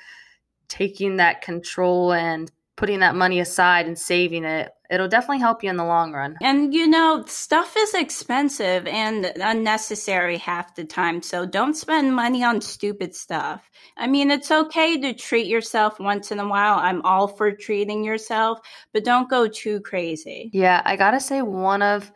taking 0.69 1.17
that 1.17 1.41
control 1.41 2.13
and 2.13 2.51
putting 2.75 2.99
that 2.99 3.15
money 3.15 3.39
aside 3.39 3.85
and 3.85 3.97
saving 3.97 4.43
it, 4.43 4.71
it'll 4.89 5.07
definitely 5.07 5.39
help 5.39 5.63
you 5.63 5.69
in 5.69 5.77
the 5.77 5.85
long 5.85 6.13
run. 6.13 6.37
And 6.41 6.73
you 6.73 6.87
know, 6.87 7.23
stuff 7.27 7.75
is 7.77 7.93
expensive 7.93 8.87
and 8.87 9.31
unnecessary 9.35 10.37
half 10.37 10.75
the 10.75 10.85
time. 10.85 11.21
So 11.21 11.45
don't 11.45 11.75
spend 11.75 12.15
money 12.15 12.43
on 12.43 12.61
stupid 12.61 13.15
stuff. 13.15 13.69
I 13.97 14.07
mean, 14.07 14.31
it's 14.31 14.51
okay 14.51 14.99
to 15.01 15.13
treat 15.13 15.47
yourself 15.47 15.99
once 15.99 16.31
in 16.31 16.39
a 16.39 16.47
while. 16.47 16.79
I'm 16.79 17.01
all 17.03 17.27
for 17.27 17.51
treating 17.51 18.03
yourself, 18.03 18.59
but 18.93 19.03
don't 19.03 19.29
go 19.29 19.47
too 19.47 19.79
crazy. 19.81 20.49
Yeah, 20.53 20.81
I 20.85 20.95
gotta 20.95 21.19
say 21.19 21.41
one 21.41 21.81
of 21.81 22.11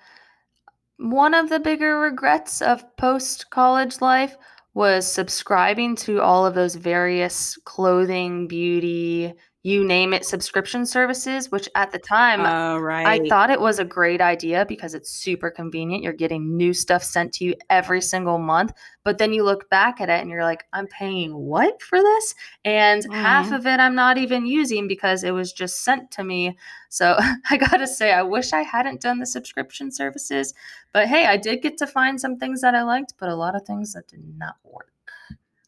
one 0.98 1.34
of 1.34 1.50
the 1.50 1.60
bigger 1.60 2.00
regrets 2.00 2.62
of 2.62 2.96
post 2.96 3.50
college 3.50 4.00
life 4.02 4.38
was 4.74 5.10
subscribing 5.10 5.96
to 5.96 6.22
all 6.22 6.46
of 6.46 6.54
those 6.54 6.76
various 6.76 7.58
clothing, 7.64 8.48
beauty, 8.48 9.34
you 9.66 9.84
name 9.84 10.14
it 10.14 10.26
subscription 10.26 10.86
services, 10.86 11.52
which 11.52 11.68
at 11.76 11.92
the 11.92 12.00
time 12.00 12.46
Oh, 12.46 12.80
I 13.08 13.20
thought 13.30 13.50
it 13.52 13.62
was 13.62 13.80
a 13.80 13.86
great 13.86 14.22
idea 14.22 14.66
because 14.68 14.94
it's 14.96 15.12
super 15.12 15.52
convenient. 15.52 16.04
You're 16.04 16.14
getting 16.14 16.58
new 16.58 16.74
stuff 16.74 17.04
sent 17.04 17.34
to 17.36 17.46
you 17.46 17.56
every 17.70 18.02
single 18.02 18.40
month. 18.40 18.74
But 19.04 19.18
then 19.20 19.34
you 19.34 19.44
look 19.44 19.70
back 19.70 20.02
at 20.02 20.10
it 20.10 20.22
and 20.22 20.30
you're 20.30 20.44
like, 20.44 20.66
I'm 20.74 20.88
paying 20.88 21.36
what 21.36 21.82
for 21.82 22.00
this? 22.00 22.36
And 22.64 23.04
half 23.12 23.52
Mhm. 23.52 23.56
of 23.60 23.68
it 23.68 23.80
I'm 23.80 23.96
not 23.96 24.18
even 24.18 24.46
using 24.48 24.88
because 24.88 25.24
it 25.24 25.32
was 25.32 25.54
just 25.54 25.84
sent 25.84 26.12
to 26.12 26.24
me. 26.24 26.58
So 26.90 27.16
I 27.50 27.58
gotta 27.58 27.88
say, 27.88 28.12
I 28.12 28.24
wish 28.24 28.54
I 28.54 28.62
hadn't 28.64 29.02
done 29.02 29.20
the 29.20 29.26
subscription 29.28 29.92
services. 29.92 30.54
But 30.94 31.08
hey, 31.08 31.28
I 31.28 31.38
did 31.38 31.62
get 31.62 31.78
to 31.80 31.88
find 31.88 32.20
some 32.20 32.38
things 32.38 32.62
that 32.62 32.76
I 32.76 32.84
liked, 32.84 33.14
but 33.20 33.30
a 33.30 33.36
lot 33.36 33.56
of 33.56 33.64
things 33.66 33.94
that 33.94 34.08
did 34.08 34.24
not 34.38 34.56
work. 34.64 34.92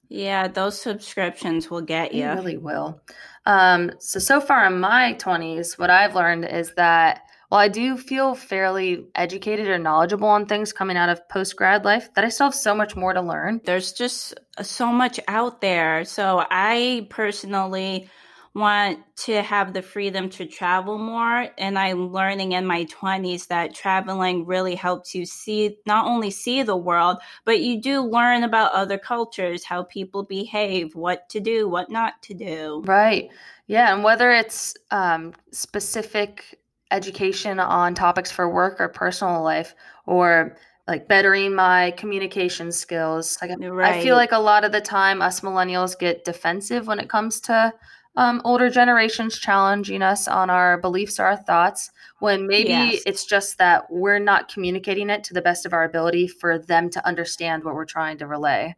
Yeah, 0.10 0.48
those 0.48 0.80
subscriptions 0.80 1.70
will 1.70 1.82
get 1.82 2.12
They 2.12 2.20
you. 2.20 2.34
really 2.34 2.58
will. 2.58 3.02
Um, 3.46 3.92
so 4.00 4.20
so 4.20 4.40
far 4.42 4.66
in 4.66 4.80
my 4.80 5.16
20s, 5.20 5.78
what 5.78 5.90
I've 5.90 6.16
learned 6.16 6.46
is 6.46 6.74
that 6.76 7.22
while 7.50 7.62
I 7.62 7.70
do 7.70 7.98
feel 7.98 8.36
fairly 8.36 9.06
educated 9.16 9.68
or 9.68 9.78
knowledgeable 9.78 10.28
on 10.28 10.46
things 10.46 10.74
coming 10.74 10.98
out 10.98 11.10
of 11.10 11.28
post 11.30 11.56
grad 11.56 11.86
life, 11.86 12.14
that 12.16 12.26
I 12.26 12.30
still 12.30 12.48
have 12.48 12.56
so 12.56 12.76
much 12.76 12.96
more 12.96 13.14
to 13.14 13.22
learn. 13.22 13.62
There's 13.64 13.94
just 13.94 14.38
so 14.62 14.92
much 14.92 15.20
out 15.30 15.62
there. 15.62 16.04
So 16.04 16.46
I 16.50 17.08
personally 17.10 18.10
want 18.58 19.00
to 19.16 19.42
have 19.42 19.74
the 19.74 19.82
freedom 19.82 20.30
to 20.30 20.46
travel 20.46 20.98
more 20.98 21.48
and 21.58 21.78
I'm 21.78 22.12
learning 22.12 22.54
in 22.54 22.66
my 22.66 22.86
20s 22.86 23.48
that 23.48 23.74
traveling 23.74 24.46
really 24.46 24.76
helps 24.76 25.14
you 25.14 25.26
see 25.26 25.78
not 25.86 26.06
only 26.06 26.32
see 26.32 26.64
the 26.64 26.76
world 26.76 27.18
but 27.46 27.62
you 27.62 27.82
do 27.82 28.02
learn 28.02 28.44
about 28.44 28.74
other 28.74 28.98
cultures, 28.98 29.64
how 29.64 29.84
people 29.84 30.24
behave, 30.24 30.96
what 30.96 31.30
to 31.30 31.40
do, 31.40 31.70
what 31.70 31.90
not 31.90 32.22
to 32.24 32.34
do. 32.34 32.84
Right. 32.86 33.30
Yeah. 33.68 33.94
And 33.94 34.04
whether 34.04 34.32
it's 34.32 34.76
um, 34.92 35.34
specific 35.52 36.60
education 36.92 37.60
on 37.60 37.94
topics 37.94 38.32
for 38.32 38.50
work 38.50 38.80
or 38.80 38.88
personal 38.88 39.44
life, 39.44 39.76
or 40.06 40.58
like 40.88 41.08
bettering 41.08 41.54
my 41.54 41.92
communication 41.92 42.72
skills. 42.72 43.38
Like 43.42 43.52
I 43.84 44.02
feel 44.02 44.16
like 44.16 44.32
a 44.32 44.40
lot 44.40 44.64
of 44.64 44.72
the 44.72 44.80
time 44.80 45.22
us 45.22 45.42
millennials 45.42 46.00
get 46.00 46.24
defensive 46.24 46.88
when 46.88 47.00
it 47.00 47.10
comes 47.10 47.42
to 47.42 47.74
um, 48.18 48.42
older 48.44 48.70
generations 48.70 49.38
challenging 49.38 50.02
us 50.02 50.28
on 50.28 50.50
our 50.50 50.80
beliefs 50.82 51.20
or 51.20 51.26
our 51.26 51.38
thoughts 51.38 51.92
when 52.20 52.48
maybe 52.48 52.70
Yes. 52.70 53.04
it's 53.06 53.26
just 53.26 53.60
that 53.60 53.86
we're 53.90 54.20
not 54.20 54.52
communicating 54.52 55.10
it 55.10 55.24
to 55.26 55.34
the 55.36 55.42
best 55.42 55.66
of 55.66 55.72
our 55.72 55.84
ability 55.84 56.28
for 56.28 56.58
them 56.58 56.90
to 56.90 57.08
understand 57.08 57.64
what 57.64 57.76
we're 57.76 57.86
trying 57.86 58.18
to 58.18 58.28
relay. 58.28 58.76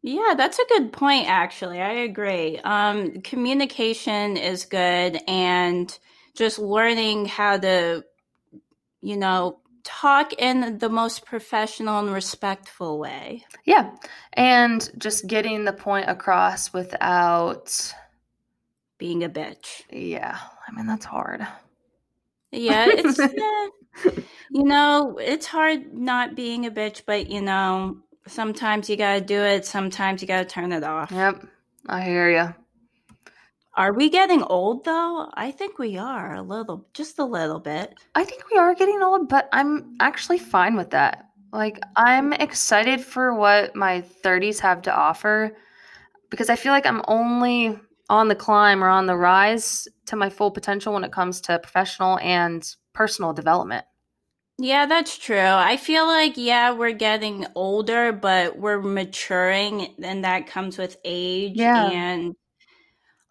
Yeah, 0.00 0.34
that's 0.36 0.60
a 0.60 0.66
good 0.68 0.92
point 0.92 1.28
actually. 1.28 1.80
I 1.82 1.90
agree. 1.90 2.58
Um 2.58 3.20
communication 3.22 4.36
is 4.36 4.64
good 4.64 5.18
and 5.26 5.98
just 6.34 6.60
learning 6.60 7.26
how 7.26 7.58
to 7.58 8.04
you 9.00 9.16
know 9.16 9.58
talk 9.82 10.34
in 10.34 10.78
the 10.78 10.88
most 10.88 11.24
professional 11.24 11.98
and 11.98 12.12
respectful 12.12 12.98
way. 12.98 13.44
Yeah. 13.64 13.90
And 14.34 14.88
just 14.98 15.26
getting 15.26 15.64
the 15.64 15.72
point 15.72 16.10
across 16.10 16.72
without, 16.74 17.94
Being 18.98 19.24
a 19.24 19.28
bitch. 19.28 19.82
yeah, 19.90 20.38
I 20.66 20.72
mean, 20.72 20.86
that's 20.86 21.04
hard. 21.04 21.46
Yeah, 22.50 22.86
it's 22.88 23.18
eh, 23.20 24.10
you 24.50 24.64
know, 24.64 25.18
it's 25.18 25.46
hard 25.46 25.92
not 25.94 26.34
being 26.34 26.66
a 26.66 26.70
bitch, 26.70 27.02
but 27.06 27.30
you 27.30 27.40
know, 27.40 27.98
sometimes 28.26 28.88
you 28.90 28.96
got 28.96 29.14
to 29.14 29.20
do 29.20 29.40
it, 29.40 29.64
sometimes 29.66 30.22
you 30.22 30.28
got 30.28 30.38
to 30.38 30.44
turn 30.44 30.72
it 30.72 30.84
off. 30.84 31.10
Yep. 31.10 31.46
I 31.88 32.02
hear 32.02 32.30
you. 32.30 32.54
Are 33.74 33.92
we 33.92 34.10
getting 34.10 34.42
old 34.42 34.84
though? 34.84 35.30
I 35.34 35.52
think 35.52 35.78
we 35.78 35.98
are 35.98 36.34
a 36.34 36.42
little, 36.42 36.86
just 36.94 37.18
a 37.18 37.24
little 37.24 37.60
bit. 37.60 37.94
I 38.14 38.24
think 38.24 38.50
we 38.50 38.58
are 38.58 38.74
getting 38.74 39.00
old, 39.02 39.28
but 39.28 39.48
I'm 39.52 39.94
actually 40.00 40.38
fine 40.38 40.76
with 40.76 40.90
that. 40.90 41.26
Like, 41.52 41.80
I'm 41.96 42.32
excited 42.32 43.00
for 43.00 43.34
what 43.34 43.74
my 43.74 44.02
30s 44.22 44.58
have 44.60 44.82
to 44.82 44.94
offer 44.94 45.56
because 46.28 46.50
I 46.50 46.56
feel 46.56 46.72
like 46.72 46.86
I'm 46.86 47.02
only 47.08 47.78
on 48.08 48.28
the 48.28 48.34
climb 48.34 48.82
or 48.82 48.88
on 48.88 49.06
the 49.06 49.16
rise 49.16 49.86
to 50.06 50.16
my 50.16 50.30
full 50.30 50.50
potential 50.50 50.94
when 50.94 51.04
it 51.04 51.12
comes 51.12 51.40
to 51.42 51.58
professional 51.58 52.18
and 52.20 52.74
personal 52.94 53.32
development. 53.32 53.84
Yeah, 54.60 54.86
that's 54.86 55.16
true. 55.16 55.38
I 55.38 55.76
feel 55.76 56.06
like, 56.06 56.36
yeah, 56.36 56.72
we're 56.72 56.92
getting 56.92 57.46
older, 57.54 58.10
but 58.12 58.58
we're 58.58 58.80
maturing, 58.82 59.94
and 60.02 60.24
that 60.24 60.48
comes 60.48 60.76
with 60.78 60.96
age. 61.04 61.56
Yeah. 61.56 61.90
And 61.92 62.34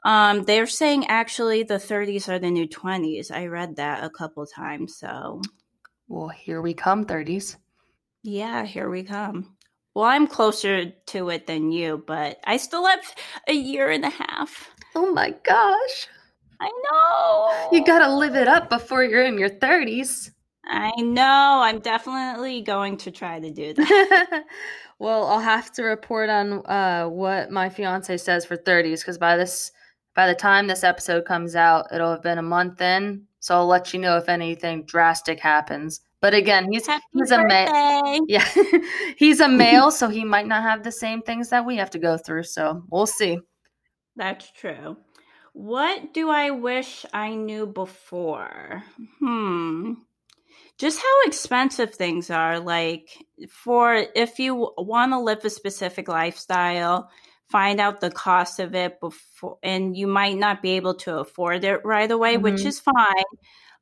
um, 0.05 0.43
they're 0.45 0.67
saying 0.67 1.07
actually 1.07 1.63
the 1.63 1.79
30s 1.79 2.29
are 2.29 2.39
the 2.39 2.49
new 2.51 2.67
20s. 2.67 3.29
I 3.29 3.47
read 3.47 3.75
that 3.75 4.03
a 4.03 4.09
couple 4.09 4.45
times. 4.45 4.97
So, 4.97 5.41
Well, 6.07 6.29
here 6.29 6.61
we 6.61 6.73
come, 6.73 7.05
30s. 7.05 7.57
yeah, 8.23 8.63
here 8.65 8.89
we 8.89 9.03
come. 9.03 9.56
Well, 9.97 10.05
I'm 10.05 10.27
closer 10.27 10.91
to 10.91 11.29
it 11.29 11.47
than 11.47 11.71
you, 11.71 12.03
but 12.05 12.39
I 12.43 12.57
still 12.57 12.85
have 12.85 12.99
a 13.47 13.53
year 13.53 13.89
and 13.89 14.05
a 14.05 14.11
half. 14.11 14.69
Oh 14.93 15.11
my 15.11 15.31
gosh. 15.43 16.07
I 16.61 16.71
know. 16.83 17.69
You 17.71 17.83
got 17.83 18.05
to 18.05 18.15
live 18.15 18.35
it 18.35 18.47
up 18.47 18.69
before 18.69 19.03
you're 19.03 19.23
in 19.23 19.39
your 19.39 19.49
30s. 19.49 20.29
I 20.65 20.91
know. 21.01 21.61
I'm 21.63 21.79
definitely 21.79 22.61
going 22.61 22.97
to 22.97 23.09
try 23.09 23.39
to 23.39 23.49
do 23.49 23.73
that. 23.73 24.43
well, 24.99 25.25
I'll 25.25 25.39
have 25.39 25.71
to 25.71 25.81
report 25.81 26.29
on 26.29 26.63
uh, 26.67 27.07
what 27.07 27.49
my 27.49 27.67
fiance 27.67 28.17
says 28.17 28.45
for 28.45 28.55
30s 28.55 28.99
because 28.99 29.17
by 29.17 29.35
this 29.35 29.71
by 30.13 30.27
the 30.27 30.35
time 30.35 30.67
this 30.67 30.83
episode 30.83 31.25
comes 31.25 31.55
out, 31.55 31.87
it'll 31.91 32.11
have 32.11 32.21
been 32.21 32.37
a 32.37 32.43
month 32.43 32.81
in. 32.81 33.23
So 33.39 33.55
I'll 33.55 33.65
let 33.65 33.95
you 33.95 33.99
know 33.99 34.17
if 34.17 34.29
anything 34.29 34.85
drastic 34.85 35.39
happens. 35.39 36.01
But 36.19 36.33
again, 36.33 36.67
he's 36.71 36.87
Happy 36.87 37.03
he's 37.13 37.31
a 37.31 37.45
male. 37.45 38.19
Yeah, 38.27 38.47
he's 39.17 39.39
a 39.39 39.47
male, 39.47 39.91
so 39.91 40.09
he 40.09 40.23
might 40.23 40.47
not 40.47 40.63
have 40.63 40.83
the 40.83 40.91
same 40.91 41.21
things 41.21 41.49
that 41.49 41.65
we 41.65 41.77
have 41.77 41.91
to 41.91 41.99
go 41.99 42.17
through. 42.17 42.43
So 42.43 42.83
we'll 42.89 43.05
see. 43.05 43.39
That's 44.15 44.51
true. 44.51 44.97
What 45.53 46.13
do 46.13 46.29
I 46.29 46.51
wish 46.51 47.05
I 47.13 47.35
knew 47.35 47.67
before? 47.67 48.83
Hmm. 49.19 49.93
Just 50.77 50.99
how 50.99 51.21
expensive 51.25 51.95
things 51.95 52.29
are. 52.29 52.59
Like, 52.59 53.09
for 53.49 54.05
if 54.15 54.37
you 54.39 54.71
want 54.77 55.11
to 55.11 55.19
live 55.19 55.43
a 55.43 55.49
specific 55.49 56.07
lifestyle, 56.07 57.09
find 57.49 57.79
out 57.79 58.01
the 58.01 58.11
cost 58.11 58.59
of 58.59 58.75
it 58.75 58.99
before, 58.99 59.57
and 59.63 59.95
you 59.97 60.07
might 60.07 60.37
not 60.37 60.61
be 60.61 60.71
able 60.71 60.95
to 60.95 61.19
afford 61.19 61.63
it 61.63 61.83
right 61.83 62.09
away, 62.09 62.35
mm-hmm. 62.35 62.43
which 62.43 62.65
is 62.65 62.79
fine. 62.79 63.23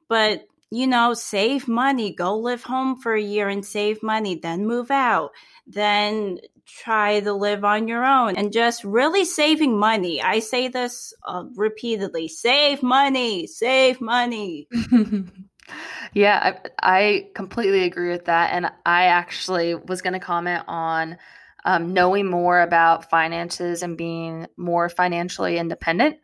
But 0.08 0.46
you 0.72 0.88
know, 0.88 1.14
save 1.14 1.68
money, 1.68 2.14
go 2.14 2.38
live 2.38 2.64
home 2.64 2.98
for 2.98 3.14
a 3.14 3.22
year 3.22 3.50
and 3.50 3.66
save 3.66 4.02
money, 4.02 4.36
then 4.36 4.66
move 4.66 4.92
out, 4.92 5.32
then 5.68 6.40
try 6.66 7.20
to 7.20 7.34
live 7.34 7.64
on 7.64 7.88
your 7.88 8.04
own 8.04 8.36
and 8.36 8.52
just 8.52 8.84
really 8.84 9.26
saving 9.26 9.78
money. 9.78 10.22
I 10.22 10.40
say 10.40 10.68
this 10.68 11.14
uh, 11.24 11.44
repeatedly 11.56 12.28
save 12.28 12.82
money, 12.82 13.48
save 13.48 14.02
money. 14.02 14.68
yeah, 16.14 16.58
I, 16.82 16.98
I, 16.98 17.30
completely 17.36 17.84
agree 17.84 18.10
with 18.10 18.26
that. 18.26 18.52
And 18.54 18.72
I 18.86 19.06
actually 19.06 19.76
was 19.76 20.02
going 20.02 20.14
to 20.14 20.20
comment 20.20 20.64
on 20.68 21.18
um, 21.64 21.94
knowing 21.94 22.28
more 22.28 22.62
about 22.62 23.10
finances 23.10 23.84
and 23.84 23.98
being 23.98 24.48
more 24.58 24.90
financially 24.90 25.58
independent 25.58 26.18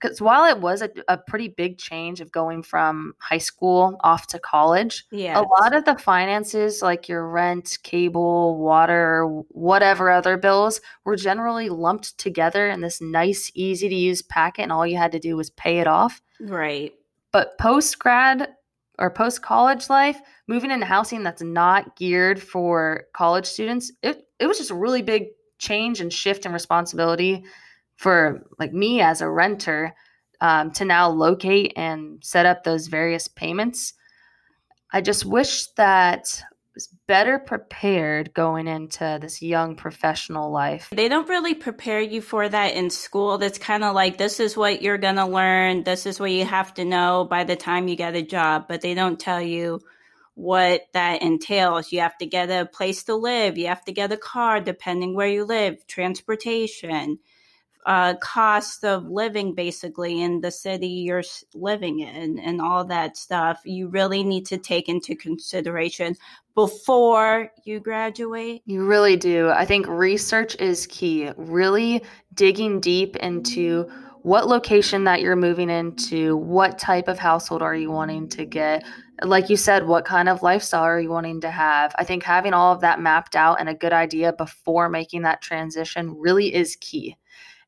because 0.00 0.20
while 0.20 0.44
it 0.44 0.60
was 0.60 0.82
a, 0.82 0.90
a, 1.08 1.16
pretty 1.16 1.48
big 1.48 1.78
change 1.78 2.20
of 2.20 2.30
going 2.32 2.62
from 2.62 3.14
high 3.18 3.38
school 3.38 3.96
off 4.00 4.26
to 4.28 4.38
college, 4.38 5.04
yeah, 5.10 5.38
a 5.38 5.42
lot 5.42 5.74
of 5.74 5.84
the 5.84 5.96
finances, 5.96 6.82
like 6.82 7.08
your 7.08 7.28
rent, 7.28 7.78
cable, 7.82 8.58
water, 8.58 9.26
whatever 9.48 10.10
other 10.10 10.36
bills, 10.36 10.80
were 11.04 11.16
generally 11.16 11.68
lumped 11.68 12.16
together 12.18 12.68
in 12.68 12.80
this 12.80 13.00
nice, 13.00 13.50
easy 13.54 13.88
to 13.88 13.94
use 13.94 14.22
packet, 14.22 14.62
and 14.62 14.72
all 14.72 14.86
you 14.86 14.96
had 14.96 15.12
to 15.12 15.18
do 15.18 15.36
was 15.36 15.50
pay 15.50 15.78
it 15.78 15.86
off. 15.86 16.20
Right. 16.40 16.92
But 17.32 17.58
post 17.58 17.98
grad 17.98 18.48
or 18.98 19.10
post 19.10 19.42
college 19.42 19.90
life, 19.90 20.20
moving 20.46 20.70
into 20.70 20.86
housing 20.86 21.22
that's 21.22 21.42
not 21.42 21.96
geared 21.96 22.42
for 22.42 23.04
college 23.12 23.46
students, 23.46 23.92
it, 24.02 24.26
it 24.38 24.46
was 24.46 24.58
just 24.58 24.70
a 24.70 24.74
really 24.74 25.02
big 25.02 25.28
change 25.58 26.00
and 26.00 26.12
shift 26.12 26.46
in 26.46 26.52
responsibility 26.52 27.44
for 27.96 28.46
like 28.58 28.72
me 28.72 29.00
as 29.00 29.20
a 29.20 29.28
renter 29.28 29.94
um, 30.40 30.70
to 30.72 30.84
now 30.84 31.08
locate 31.08 31.72
and 31.76 32.22
set 32.22 32.46
up 32.46 32.62
those 32.62 32.86
various 32.86 33.28
payments. 33.28 33.94
I 34.92 35.00
just 35.00 35.24
wish 35.24 35.66
that 35.76 36.42
was 36.74 36.88
better 37.06 37.38
prepared 37.38 38.34
going 38.34 38.68
into 38.68 39.18
this 39.20 39.40
young 39.40 39.76
professional 39.76 40.50
life. 40.50 40.88
They 40.92 41.08
don't 41.08 41.28
really 41.28 41.54
prepare 41.54 42.00
you 42.00 42.20
for 42.20 42.46
that 42.46 42.74
in 42.74 42.90
school. 42.90 43.38
That's 43.38 43.58
kind 43.58 43.82
of 43.82 43.94
like 43.94 44.18
this 44.18 44.40
is 44.40 44.56
what 44.56 44.82
you're 44.82 44.98
going 44.98 45.16
to 45.16 45.26
learn, 45.26 45.84
this 45.84 46.04
is 46.04 46.20
what 46.20 46.30
you 46.30 46.44
have 46.44 46.74
to 46.74 46.84
know 46.84 47.26
by 47.28 47.44
the 47.44 47.56
time 47.56 47.88
you 47.88 47.96
get 47.96 48.14
a 48.14 48.22
job, 48.22 48.66
but 48.68 48.82
they 48.82 48.92
don't 48.92 49.18
tell 49.18 49.40
you 49.40 49.80
what 50.34 50.82
that 50.92 51.22
entails. 51.22 51.92
You 51.92 52.00
have 52.00 52.18
to 52.18 52.26
get 52.26 52.50
a 52.50 52.66
place 52.66 53.04
to 53.04 53.14
live, 53.14 53.56
you 53.56 53.68
have 53.68 53.84
to 53.86 53.92
get 53.92 54.12
a 54.12 54.18
car 54.18 54.60
depending 54.60 55.14
where 55.14 55.28
you 55.28 55.44
live, 55.44 55.86
transportation 55.86 57.18
uh, 57.86 58.14
cost 58.16 58.84
of 58.84 59.08
living 59.08 59.54
basically 59.54 60.20
in 60.20 60.40
the 60.40 60.50
city 60.50 60.88
you're 60.88 61.22
living 61.54 62.00
in 62.00 62.38
and 62.40 62.60
all 62.60 62.84
that 62.84 63.16
stuff 63.16 63.60
you 63.64 63.86
really 63.88 64.24
need 64.24 64.44
to 64.44 64.58
take 64.58 64.88
into 64.88 65.14
consideration 65.14 66.16
before 66.56 67.52
you 67.64 67.78
graduate? 67.78 68.62
You 68.66 68.84
really 68.84 69.16
do. 69.16 69.50
I 69.50 69.64
think 69.64 69.86
research 69.86 70.56
is 70.56 70.88
key. 70.88 71.30
Really 71.36 72.02
digging 72.34 72.80
deep 72.80 73.14
into 73.16 73.88
what 74.22 74.48
location 74.48 75.04
that 75.04 75.20
you're 75.20 75.36
moving 75.36 75.70
into 75.70 76.36
what 76.36 76.80
type 76.80 77.06
of 77.06 77.20
household 77.20 77.62
are 77.62 77.76
you 77.76 77.92
wanting 77.92 78.28
to 78.30 78.44
get? 78.44 78.84
Like 79.22 79.48
you 79.48 79.56
said 79.56 79.86
what 79.86 80.04
kind 80.04 80.28
of 80.28 80.42
lifestyle 80.42 80.82
are 80.82 80.98
you 80.98 81.10
wanting 81.10 81.40
to 81.42 81.50
have? 81.52 81.94
I 81.96 82.02
think 82.02 82.24
having 82.24 82.52
all 82.52 82.74
of 82.74 82.80
that 82.80 83.00
mapped 83.00 83.36
out 83.36 83.60
and 83.60 83.68
a 83.68 83.74
good 83.74 83.92
idea 83.92 84.32
before 84.32 84.88
making 84.88 85.22
that 85.22 85.40
transition 85.40 86.18
really 86.18 86.52
is 86.52 86.76
key 86.80 87.16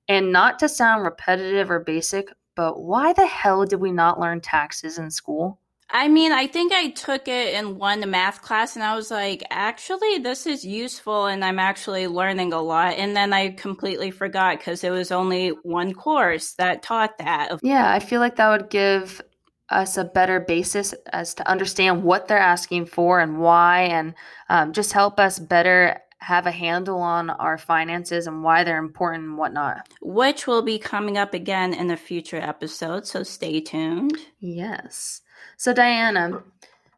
and 0.08 0.32
not 0.32 0.58
to 0.60 0.68
sound 0.68 1.04
repetitive 1.04 1.70
or 1.70 1.80
basic, 1.80 2.32
but 2.56 2.80
why 2.80 3.12
the 3.12 3.26
hell 3.26 3.64
did 3.64 3.80
we 3.80 3.92
not 3.92 4.18
learn 4.18 4.40
taxes 4.40 4.98
in 4.98 5.10
school? 5.10 5.60
I 5.90 6.08
mean, 6.08 6.32
I 6.32 6.46
think 6.46 6.72
I 6.72 6.90
took 6.90 7.28
it 7.28 7.54
in 7.54 7.78
one 7.78 8.08
math 8.10 8.42
class 8.42 8.76
and 8.76 8.84
I 8.84 8.94
was 8.94 9.10
like, 9.10 9.42
actually, 9.50 10.18
this 10.18 10.46
is 10.46 10.62
useful 10.64 11.26
and 11.26 11.42
I'm 11.42 11.58
actually 11.58 12.06
learning 12.06 12.52
a 12.52 12.60
lot. 12.60 12.94
And 12.94 13.16
then 13.16 13.32
I 13.32 13.50
completely 13.52 14.10
forgot 14.10 14.58
because 14.58 14.84
it 14.84 14.90
was 14.90 15.10
only 15.10 15.48
one 15.62 15.94
course 15.94 16.52
that 16.54 16.82
taught 16.82 17.16
that. 17.18 17.58
Yeah, 17.62 17.90
I 17.90 18.00
feel 18.00 18.20
like 18.20 18.36
that 18.36 18.50
would 18.50 18.68
give 18.68 19.22
us 19.70 19.96
a 19.96 20.04
better 20.04 20.40
basis 20.40 20.94
as 21.12 21.34
to 21.34 21.48
understand 21.48 22.02
what 22.02 22.28
they're 22.28 22.38
asking 22.38 22.86
for 22.86 23.20
and 23.20 23.38
why, 23.38 23.82
and 23.82 24.14
um, 24.48 24.72
just 24.72 24.92
help 24.92 25.18
us 25.20 25.38
better 25.38 26.00
have 26.18 26.46
a 26.46 26.50
handle 26.50 27.00
on 27.00 27.31
our 27.31 27.59
finances 27.59 28.26
and 28.26 28.42
why 28.42 28.64
they're 28.64 28.78
important 28.78 29.24
and 29.24 29.38
whatnot. 29.38 29.88
Which 30.00 30.46
will 30.46 30.62
be 30.62 30.78
coming 30.78 31.16
up 31.16 31.35
again 31.35 31.72
in 31.72 31.90
a 31.90 31.96
future 31.96 32.40
episode, 32.40 33.07
so 33.07 33.22
stay 33.22 33.61
tuned. 33.61 34.16
Yes. 34.40 35.22
So, 35.57 35.72
Diana, 35.72 36.42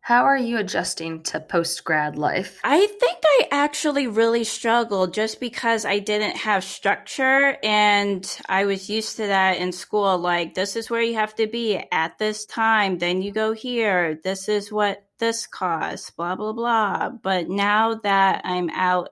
how 0.02 0.24
are 0.24 0.38
you 0.38 0.59
adjusting 0.59 1.22
to 1.24 1.40
post 1.40 1.85
grad 1.85 2.16
life? 2.16 2.59
I 2.64 2.87
think 2.87 3.18
I 3.24 3.48
actually 3.50 4.06
really 4.06 4.44
struggled 4.44 5.12
just 5.12 5.38
because 5.40 5.85
I 5.85 5.98
didn't 5.98 6.37
have 6.37 6.64
structure 6.64 7.56
and 7.62 8.38
I 8.48 8.64
was 8.64 8.88
used 8.88 9.16
to 9.16 9.26
that 9.26 9.59
in 9.59 9.72
school. 9.72 10.18
Like, 10.18 10.54
this 10.54 10.74
is 10.74 10.90
where 10.90 11.02
you 11.02 11.14
have 11.14 11.35
to 11.37 11.46
be 11.46 11.83
at 11.92 12.18
this 12.18 12.46
time, 12.46 12.98
then 12.98 13.20
you 13.22 13.30
go 13.30 13.52
here. 13.52 14.18
This 14.24 14.48
is 14.48 14.72
what 14.72 15.04
this 15.20 15.46
cost, 15.46 16.16
blah, 16.16 16.35
blah, 16.35 16.52
blah. 16.52 17.11
But 17.11 17.48
now 17.48 17.94
that 18.02 18.42
I'm 18.44 18.70
out, 18.70 19.11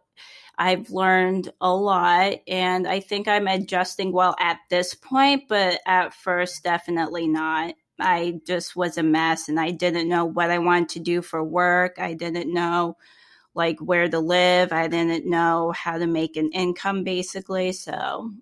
I've 0.58 0.90
learned 0.90 1.52
a 1.60 1.72
lot 1.72 2.40
and 2.48 2.88
I 2.88 2.98
think 2.98 3.28
I'm 3.28 3.46
adjusting 3.46 4.10
well 4.12 4.34
at 4.40 4.58
this 4.68 4.94
point, 4.94 5.44
but 5.48 5.80
at 5.86 6.12
first, 6.12 6.64
definitely 6.64 7.28
not. 7.28 7.74
I 8.00 8.40
just 8.44 8.74
was 8.74 8.98
a 8.98 9.04
mess 9.04 9.48
and 9.48 9.60
I 9.60 9.70
didn't 9.70 10.08
know 10.08 10.24
what 10.24 10.50
I 10.50 10.58
wanted 10.58 10.88
to 10.90 11.00
do 11.00 11.22
for 11.22 11.42
work. 11.44 11.98
I 11.98 12.14
didn't 12.14 12.52
know 12.52 12.96
like 13.54 13.78
where 13.80 14.08
to 14.08 14.18
live. 14.18 14.72
I 14.72 14.88
didn't 14.88 15.30
know 15.30 15.72
how 15.72 15.98
to 15.98 16.06
make 16.06 16.36
an 16.36 16.50
income 16.52 17.04
basically. 17.04 17.72
So 17.72 18.32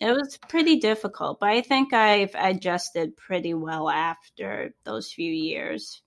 it 0.00 0.12
was 0.12 0.38
pretty 0.48 0.80
difficult, 0.80 1.38
but 1.40 1.50
I 1.50 1.60
think 1.60 1.92
I've 1.92 2.34
adjusted 2.34 3.16
pretty 3.16 3.54
well 3.54 3.88
after 3.88 4.74
those 4.84 5.12
few 5.12 5.32
years. 5.32 6.02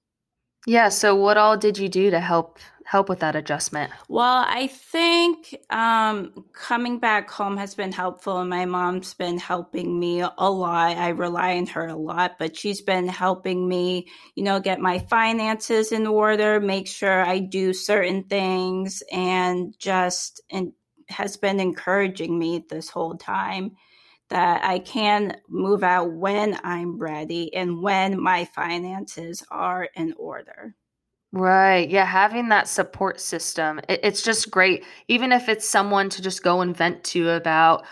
Yeah. 0.65 0.89
So, 0.89 1.15
what 1.15 1.37
all 1.37 1.57
did 1.57 1.77
you 1.77 1.89
do 1.89 2.09
to 2.09 2.19
help 2.19 2.59
help 2.85 3.09
with 3.09 3.19
that 3.19 3.35
adjustment? 3.35 3.91
Well, 4.07 4.45
I 4.47 4.67
think 4.67 5.55
um, 5.69 6.45
coming 6.53 6.99
back 6.99 7.29
home 7.29 7.57
has 7.57 7.75
been 7.75 7.91
helpful, 7.91 8.39
and 8.39 8.49
my 8.49 8.65
mom's 8.65 9.13
been 9.13 9.37
helping 9.37 9.99
me 9.99 10.21
a 10.21 10.49
lot. 10.49 10.97
I 10.97 11.09
rely 11.09 11.57
on 11.57 11.65
her 11.67 11.87
a 11.87 11.95
lot, 11.95 12.37
but 12.39 12.55
she's 12.55 12.81
been 12.81 13.07
helping 13.07 13.67
me, 13.67 14.07
you 14.35 14.43
know, 14.43 14.59
get 14.59 14.79
my 14.79 14.99
finances 14.99 15.91
in 15.91 16.07
order, 16.07 16.59
make 16.59 16.87
sure 16.87 17.25
I 17.25 17.39
do 17.39 17.73
certain 17.73 18.23
things, 18.23 19.03
and 19.11 19.73
just 19.79 20.41
and 20.49 20.73
has 21.09 21.37
been 21.37 21.59
encouraging 21.59 22.37
me 22.37 22.63
this 22.69 22.89
whole 22.89 23.15
time 23.15 23.75
that 24.29 24.63
I 24.63 24.79
can 24.79 25.37
move 25.49 25.83
out 25.83 26.13
when 26.13 26.59
I'm 26.63 26.97
ready 26.97 27.53
and 27.53 27.81
when 27.81 28.21
my 28.21 28.45
finances 28.45 29.43
are 29.51 29.89
in 29.95 30.13
order. 30.17 30.75
Right. 31.31 31.89
Yeah. 31.89 32.05
Having 32.05 32.49
that 32.49 32.67
support 32.67 33.19
system, 33.19 33.79
it, 33.89 34.01
it's 34.03 34.21
just 34.21 34.51
great. 34.51 34.85
Even 35.07 35.31
if 35.31 35.49
it's 35.49 35.67
someone 35.67 36.09
to 36.09 36.21
just 36.21 36.43
go 36.43 36.61
and 36.61 36.77
vent 36.77 37.03
to 37.05 37.31
about 37.31 37.85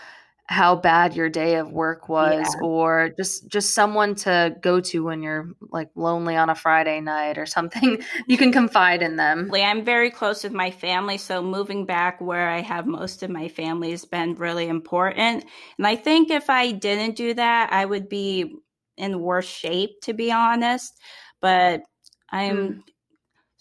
how 0.52 0.76
bad 0.76 1.16
your 1.16 1.30
day 1.30 1.56
of 1.56 1.72
work 1.72 2.08
was 2.08 2.54
Yeah. 2.54 2.60
or 2.62 3.10
just 3.16 3.48
just 3.48 3.74
someone 3.74 4.14
to 4.16 4.54
go 4.60 4.80
to 4.80 5.02
when 5.02 5.22
you're 5.22 5.48
like 5.70 5.88
lonely 5.94 6.36
on 6.36 6.50
a 6.50 6.54
Friday 6.54 7.00
night 7.00 7.38
or 7.38 7.46
something. 7.46 8.02
You 8.26 8.36
can 8.36 8.52
confide 8.52 9.02
in 9.02 9.16
them. 9.16 9.50
I'm 9.52 9.84
very 9.84 10.10
close 10.10 10.44
with 10.44 10.52
my 10.52 10.70
family, 10.70 11.18
so 11.18 11.42
moving 11.42 11.86
back 11.86 12.20
where 12.20 12.48
I 12.48 12.60
have 12.60 12.86
most 12.86 13.22
of 13.22 13.30
my 13.30 13.48
family 13.48 13.90
has 13.90 14.04
been 14.04 14.34
really 14.34 14.68
important. 14.68 15.44
And 15.78 15.86
I 15.86 15.96
think 15.96 16.30
if 16.30 16.50
I 16.50 16.72
didn't 16.72 17.16
do 17.16 17.34
that, 17.34 17.72
I 17.72 17.84
would 17.84 18.08
be 18.08 18.54
in 18.96 19.20
worse 19.20 19.48
shape, 19.48 20.00
to 20.02 20.12
be 20.12 20.30
honest. 20.30 20.92
But 21.40 21.82
I'm 22.30 22.56
Mm. 22.56 22.82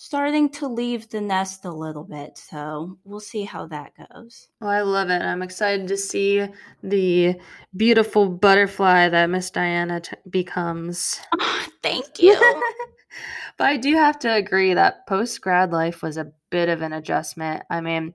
Starting 0.02 0.50
to 0.50 0.68
leave 0.68 1.08
the 1.10 1.22
nest 1.22 1.64
a 1.64 1.70
little 1.70 2.04
bit, 2.04 2.36
so 2.36 2.98
we'll 3.04 3.20
see 3.20 3.44
how 3.44 3.68
that 3.68 3.92
goes. 3.96 4.48
Well, 4.60 4.72
I 4.72 4.82
love 4.82 5.12
it. 5.12 5.22
I'm 5.22 5.44
excited 5.44 5.88
to 5.90 5.96
see 5.96 6.44
the 6.82 7.36
beautiful 7.78 8.28
butterfly 8.28 9.10
that 9.10 9.30
Miss 9.30 9.52
Diana 9.52 10.02
t- 10.02 10.16
becomes. 10.28 11.22
Oh, 11.40 11.68
thank 11.84 12.20
you. 12.20 12.36
but 13.58 13.68
I 13.68 13.78
do 13.78 13.96
have 13.96 14.18
to 14.20 14.34
agree 14.34 14.74
that 14.74 15.06
post 15.08 15.42
grad 15.42 15.72
life 15.72 16.02
was 16.02 16.18
a 16.18 16.32
bit 16.50 16.70
of 16.70 16.82
an 16.82 16.94
adjustment. 16.94 17.64
I 17.70 17.82
mean, 17.82 18.14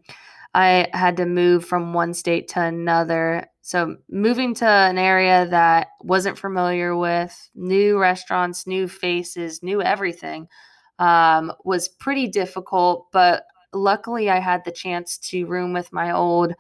I 0.55 0.89
had 0.93 1.17
to 1.19 1.27
move 1.27 1.65
from 1.65 1.93
one 1.93 2.15
state 2.15 2.49
to 2.49 2.63
another. 2.63 3.47
So, 3.63 3.97
moving 4.09 4.55
to 4.55 4.67
an 4.67 4.99
area 4.99 5.47
that 5.51 5.89
wasn't 6.01 6.39
familiar 6.39 6.97
with, 6.97 7.51
new 7.55 7.99
restaurants, 7.99 8.67
new 8.67 8.89
faces, 8.89 9.63
new 9.63 9.83
everything, 9.83 10.49
um, 10.99 11.53
was 11.65 11.89
pretty 11.89 12.29
difficult. 12.29 13.07
But 13.13 13.47
luckily, 13.73 14.31
I 14.31 14.39
had 14.39 14.65
the 14.65 14.73
chance 14.73 15.19
to 15.19 15.47
room 15.47 15.73
with 15.73 15.93
my 15.93 16.13
old 16.13 16.55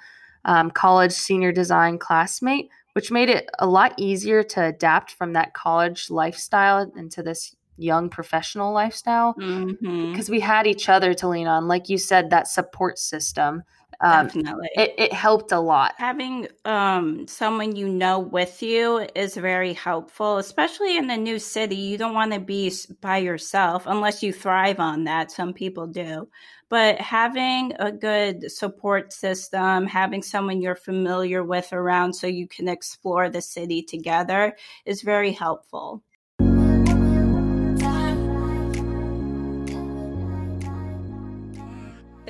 um, 0.44 0.70
college 0.70 1.12
senior 1.12 1.52
design 1.52 1.98
classmate, 1.98 2.70
which 2.92 3.10
made 3.10 3.28
it 3.28 3.50
a 3.58 3.66
lot 3.66 3.94
easier 3.96 4.42
to 4.42 4.64
adapt 4.64 5.10
from 5.12 5.32
that 5.34 5.54
college 5.54 6.10
lifestyle 6.10 6.90
into 6.96 7.22
this 7.22 7.54
young 7.78 8.08
professional 8.08 8.72
lifestyle 8.72 9.32
hmm 9.32 9.72
because 10.10 10.30
we 10.30 10.40
had 10.40 10.66
each 10.66 10.88
other 10.88 11.12
to 11.12 11.28
lean 11.28 11.46
on. 11.46 11.68
Like 11.68 11.90
you 11.90 11.98
said, 11.98 12.30
that 12.30 12.48
support 12.48 12.98
system. 12.98 13.62
Um, 14.00 14.26
Definitely. 14.26 14.68
it, 14.74 14.94
it 14.98 15.12
helped 15.12 15.52
a 15.52 15.58
lot. 15.58 15.94
Having 15.96 16.48
um, 16.64 17.26
someone 17.26 17.74
you 17.74 17.88
know 17.88 18.18
with 18.18 18.62
you 18.62 19.06
is 19.14 19.36
very 19.36 19.72
helpful, 19.72 20.36
especially 20.36 20.96
in 20.98 21.10
a 21.10 21.16
new 21.16 21.38
city. 21.38 21.76
You 21.76 21.96
don't 21.96 22.14
want 22.14 22.32
to 22.32 22.40
be 22.40 22.72
by 23.00 23.18
yourself 23.18 23.84
unless 23.86 24.22
you 24.22 24.32
thrive 24.32 24.80
on 24.80 25.04
that. 25.04 25.30
Some 25.30 25.52
people 25.54 25.86
do. 25.86 26.28
But 26.68 27.00
having 27.00 27.72
a 27.78 27.92
good 27.92 28.50
support 28.50 29.12
system, 29.12 29.86
having 29.86 30.22
someone 30.22 30.60
you're 30.60 30.74
familiar 30.74 31.44
with 31.44 31.72
around 31.72 32.12
so 32.12 32.26
you 32.26 32.48
can 32.48 32.68
explore 32.68 33.30
the 33.30 33.40
city 33.40 33.82
together 33.82 34.56
is 34.84 35.02
very 35.02 35.32
helpful. 35.32 36.02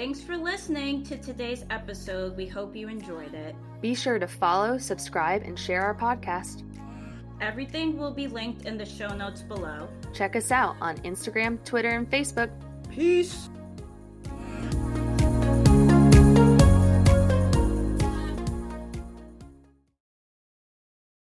Thanks 0.06 0.22
for 0.22 0.36
listening 0.36 1.02
to 1.06 1.18
today's 1.18 1.64
episode. 1.68 2.36
We 2.36 2.46
hope 2.46 2.76
you 2.76 2.88
enjoyed 2.88 3.34
it. 3.34 3.56
Be 3.80 3.92
sure 3.92 4.20
to 4.20 4.28
follow, 4.28 4.78
subscribe, 4.78 5.42
and 5.42 5.58
share 5.58 5.82
our 5.82 5.96
podcast. 5.96 6.62
Everything 7.40 7.98
will 7.98 8.12
be 8.12 8.28
linked 8.28 8.66
in 8.66 8.78
the 8.78 8.86
show 8.86 9.08
notes 9.08 9.42
below. 9.42 9.88
Check 10.14 10.36
us 10.36 10.52
out 10.52 10.76
on 10.80 10.96
Instagram, 10.98 11.58
Twitter, 11.64 11.88
and 11.88 12.08
Facebook. 12.08 12.50
Peace. 12.88 13.50